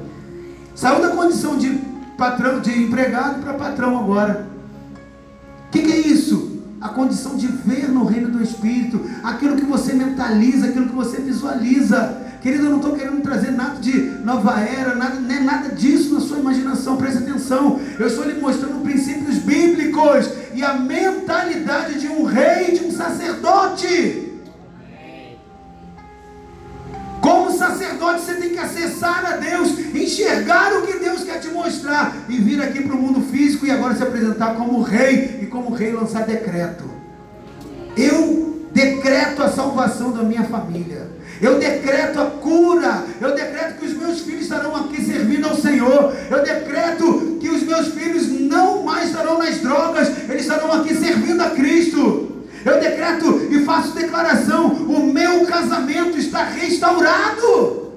[0.74, 1.78] Saiu da condição de
[2.18, 4.48] patrão, de empregado para patrão agora.
[5.68, 6.52] O que, que é isso?
[6.80, 11.16] a condição de ver no reino do Espírito, aquilo que você mentaliza, aquilo que você
[11.16, 12.23] visualiza.
[12.44, 13.90] Querido, eu não estou querendo trazer nada de
[14.22, 17.80] nova era, nada, nem nada disso na sua imaginação, preste atenção.
[17.98, 24.30] Eu estou lhe mostrando princípios bíblicos e a mentalidade de um rei, de um sacerdote.
[27.22, 32.14] Como sacerdote, você tem que acessar a Deus, enxergar o que Deus quer te mostrar
[32.28, 35.74] e vir aqui para o mundo físico e agora se apresentar como rei e como
[35.74, 36.84] rei lançar decreto.
[37.96, 41.03] Eu decreto a salvação da minha família.
[41.44, 43.04] Eu decreto a cura.
[43.20, 46.16] Eu decreto que os meus filhos estarão aqui servindo ao Senhor.
[46.30, 50.08] Eu decreto que os meus filhos não mais estarão nas drogas.
[50.26, 52.32] Eles estarão aqui servindo a Cristo.
[52.64, 57.92] Eu decreto e faço declaração: o meu casamento está restaurado.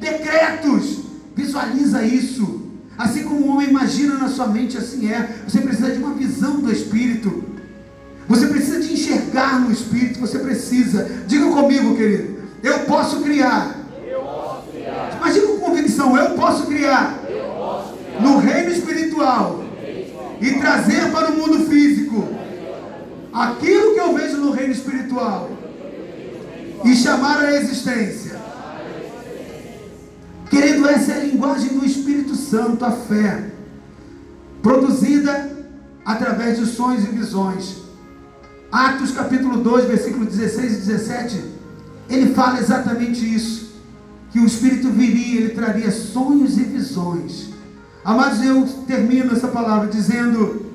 [0.00, 1.00] Decretos.
[1.36, 2.62] Visualiza isso.
[2.96, 5.28] Assim como o homem imagina na sua mente, assim é.
[5.46, 7.44] Você precisa de uma visão do Espírito.
[8.26, 10.20] Você precisa de enxergar no Espírito.
[10.20, 11.06] Você precisa.
[11.26, 12.41] Diga comigo, querido.
[12.62, 13.76] Eu posso criar.
[14.06, 14.22] Eu
[14.70, 15.46] criar.
[15.46, 17.18] Com convicção: eu posso criar.
[17.28, 18.20] Eu posso criar.
[18.20, 19.64] No reino espiritual.
[20.40, 22.28] E trazer para o mundo físico
[23.32, 25.50] aquilo que eu vejo no reino espiritual.
[26.84, 28.40] E chamar a existência.
[30.50, 33.52] Querido, essa é a linguagem do Espírito Santo, a fé,
[34.60, 35.50] produzida
[36.04, 37.78] através de sonhos e visões.
[38.70, 41.51] Atos capítulo 2, versículo 16 e 17,
[42.12, 43.72] ele fala exatamente isso:
[44.30, 47.50] que o Espírito viria, ele traria sonhos e visões.
[48.04, 50.66] Amados, eu termino essa palavra dizendo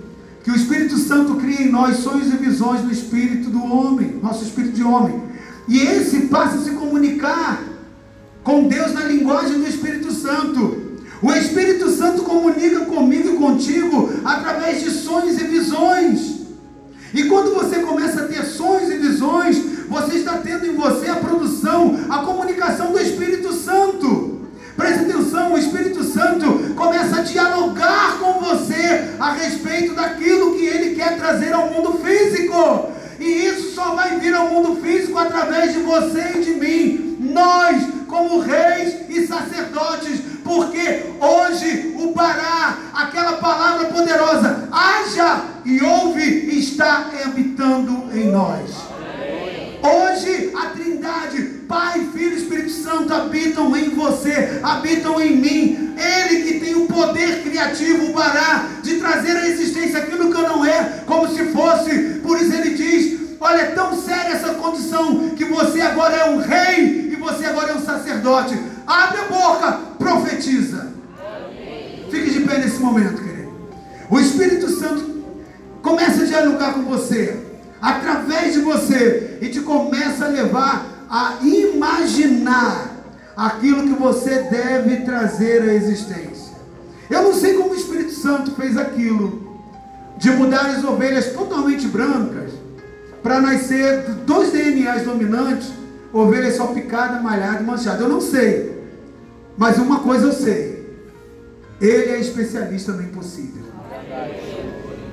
[0.44, 4.46] que o Espírito Santo cria em nós sonhos e visões no espírito do homem, nosso
[4.46, 5.22] espírito de homem.
[5.68, 7.62] E esse passa a se comunicar
[8.44, 10.88] com Deus na linguagem do Espírito Santo.
[11.22, 16.37] O Espírito Santo comunica comigo e contigo através de sonhos e visões.
[17.14, 19.58] E quando você começa a ter sonhos e visões,
[19.88, 24.42] você está tendo em você a produção, a comunicação do Espírito Santo.
[24.76, 30.96] Preste atenção, o Espírito Santo começa a dialogar com você a respeito daquilo que ele
[30.96, 32.92] quer trazer ao mundo físico.
[33.20, 37.18] E isso só vai vir ao mundo físico através de você e de mim.
[37.20, 46.22] Nós como reis e sacerdotes, porque hoje o Pará, aquela palavra poderosa, haja e ouve,
[46.60, 48.72] está habitando em nós.
[49.82, 55.96] Hoje a Trindade, Pai, Filho e Espírito Santo habitam em você, habitam em mim.
[55.98, 61.04] Ele que tem o poder criativo, Bará, de trazer à existência aquilo que não é,
[61.06, 62.20] como se fosse.
[62.22, 66.40] Por isso ele diz: Olha, é tão séria essa condição que você agora é um
[66.40, 68.58] rei e você agora é um sacerdote.
[68.86, 70.94] Abre a boca, profetiza.
[72.10, 73.27] Fique de pé nesse momento.
[74.18, 75.06] O Espírito Santo
[75.84, 77.38] começa a dialogar com você,
[77.80, 82.96] através de você, e te começa a levar a imaginar
[83.38, 86.56] aquilo que você deve trazer à existência.
[87.08, 89.56] Eu não sei como o Espírito Santo fez aquilo,
[90.18, 92.54] de mudar as ovelhas totalmente brancas
[93.22, 95.72] para nascer dois DNAs dominantes,
[96.12, 98.02] ovelha só picada, malhada e manchada.
[98.02, 98.82] Eu não sei.
[99.56, 100.88] Mas uma coisa eu sei.
[101.80, 103.67] Ele é especialista no impossível.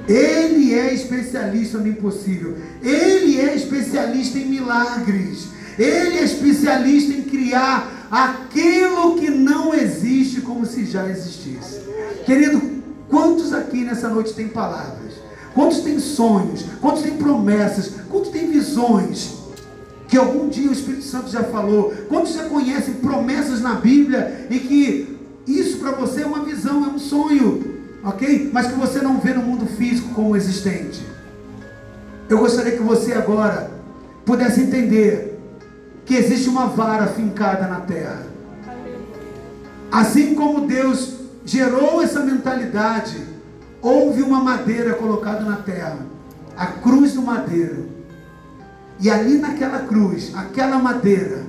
[0.07, 2.57] Ele é especialista no impossível.
[2.83, 5.49] Ele é especialista em milagres.
[5.79, 11.81] Ele é especialista em criar aquilo que não existe como se já existisse.
[12.25, 12.61] Querido,
[13.09, 15.15] quantos aqui nessa noite têm palavras?
[15.55, 16.65] Quantos têm sonhos?
[16.81, 17.95] Quantos têm promessas?
[18.11, 19.35] Quantos têm visões?
[20.07, 21.93] Que algum dia o Espírito Santo já falou.
[22.09, 26.89] Quantos já conhecem promessas na Bíblia e que isso para você é uma visão, é
[26.89, 27.74] um sonho,
[28.05, 28.51] ok?
[28.53, 31.05] Mas que você não vê no mundo físico como existente.
[32.29, 33.71] Eu gostaria que você agora
[34.25, 35.39] pudesse entender
[36.05, 38.27] que existe uma vara fincada na terra.
[39.91, 41.15] Assim como Deus
[41.45, 43.35] gerou essa mentalidade
[43.85, 45.99] houve uma madeira colocada na terra,
[46.57, 47.91] a cruz do madeiro.
[48.99, 51.45] E ali naquela cruz, aquela madeira,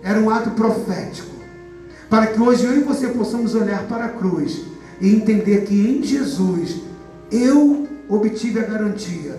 [0.00, 1.36] era um ato profético.
[2.08, 4.64] Para que hoje eu e você possamos olhar para a cruz
[5.00, 6.80] e entender que em Jesus
[7.30, 9.38] eu obtive a garantia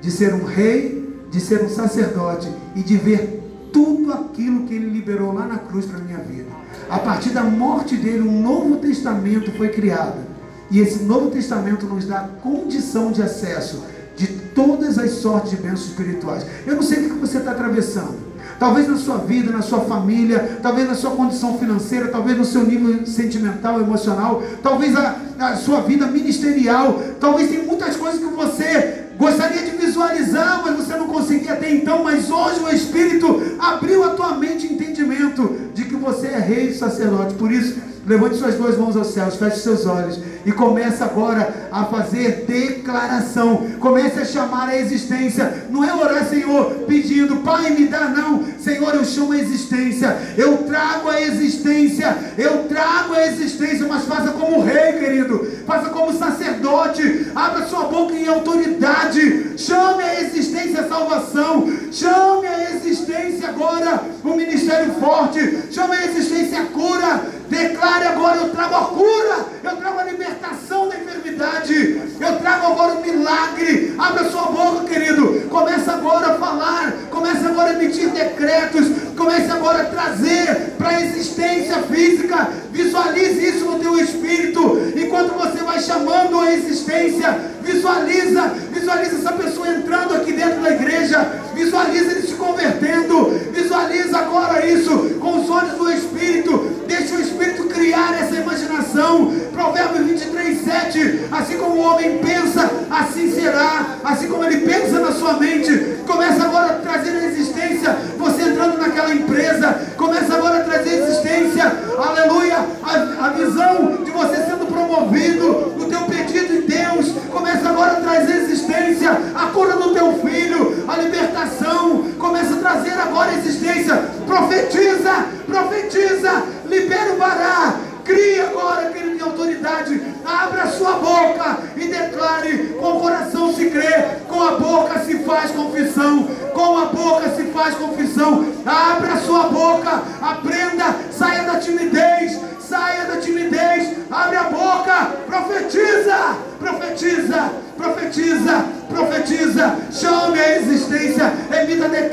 [0.00, 3.42] de ser um rei, de ser um sacerdote e de ver
[3.72, 6.48] tudo aquilo que ele liberou lá na cruz para a minha vida.
[6.88, 10.26] A partir da morte dele, um novo testamento foi criado
[10.70, 13.84] e esse Novo Testamento nos dá condição de acesso
[14.16, 16.46] de todas as sortes de bênçãos espirituais.
[16.66, 18.16] Eu não sei o que você está atravessando.
[18.58, 22.64] Talvez na sua vida, na sua família, talvez na sua condição financeira, talvez no seu
[22.64, 29.04] nível sentimental, emocional, talvez a, a sua vida ministerial, talvez tem muitas coisas que você
[29.18, 34.10] gostaria de visualizar, mas você não conseguia até então, mas hoje o Espírito abriu a
[34.10, 37.34] tua mente entendimento de que você é rei e sacerdote.
[37.34, 37.76] Por isso,
[38.06, 43.66] Levante suas duas mãos aos céus, feche seus olhos e comece agora a fazer declaração.
[43.80, 45.66] Comece a chamar a existência.
[45.68, 48.44] Não é orar, Senhor, pedindo, Pai, me dá, não.
[48.60, 50.16] Senhor, eu chamo a existência.
[50.38, 52.16] Eu trago a existência.
[52.38, 53.88] Eu trago a existência.
[53.88, 55.50] Mas faça como rei, querido.
[55.66, 57.26] Faça como sacerdote.
[57.34, 59.58] Abra sua boca em autoridade.
[59.58, 61.68] Chame a existência a salvação.
[61.90, 65.72] Chame a existência agora o ministério forte.
[65.72, 67.36] Chame a existência a cura.
[67.48, 70.04] Declare agora: eu trago a cura, eu trago a
[70.36, 73.94] libertação da enfermidade, eu trago agora o milagre.
[73.98, 75.46] Abra sua boca, querido.
[75.48, 78.86] Comece agora a falar, comece agora a emitir decretos,
[79.16, 82.50] comece agora a trazer para a existência física.
[82.70, 87.56] Visualize isso no teu espírito, enquanto você vai chamando a existência.
[87.62, 91.18] Visualiza, visualiza essa pessoa entrando aqui dentro da igreja,
[91.54, 97.64] visualiza ele se convertendo, visualiza agora isso com os olhos do Espírito, deixa o Espírito
[97.64, 99.34] criar essa imaginação.
[99.52, 100.25] Provérbio 23,
[100.66, 101.28] 7.
[101.30, 103.98] Assim como o homem pensa, assim será.
[104.04, 105.98] Assim como ele pensa na sua mente.
[106.06, 107.96] Começa agora a trazer existência.
[108.18, 109.80] Você entrando naquela empresa.
[109.96, 111.72] Começa agora a trazer existência.
[111.98, 112.58] Aleluia.
[112.82, 115.74] A, a visão de você sendo promovido.
[115.78, 117.12] O teu pedido em Deus.
[117.30, 119.10] Começa agora a trazer existência.
[119.34, 120.84] A cura do teu filho.
[120.88, 122.04] A libertação.
[122.18, 123.96] Começa a trazer agora existência.
[124.26, 125.26] Profetiza.
[125.46, 126.42] Profetiza.
[126.68, 127.76] Libera o bará.
[128.06, 130.00] Crie agora, querido, em autoridade.
[130.24, 135.18] Abra a sua boca e declare: com o coração se crê, com a boca se
[135.24, 136.28] faz confissão.
[136.54, 138.46] Com a boca se faz confissão.
[138.64, 146.36] Abra a sua boca, aprenda, saia da timidez, saia da timidez, abre a boca, profetiza,
[146.60, 152.05] profetiza, profetiza, profetiza, chame a existência, emita decretos,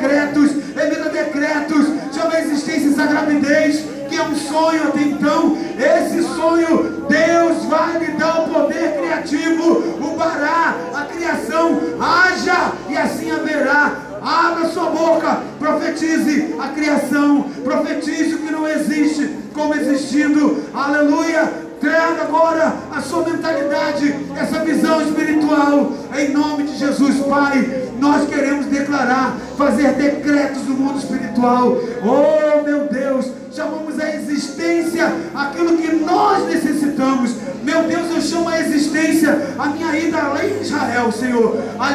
[10.48, 11.80] a criação.
[12.00, 12.53] Haja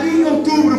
[0.09, 0.78] em outubro,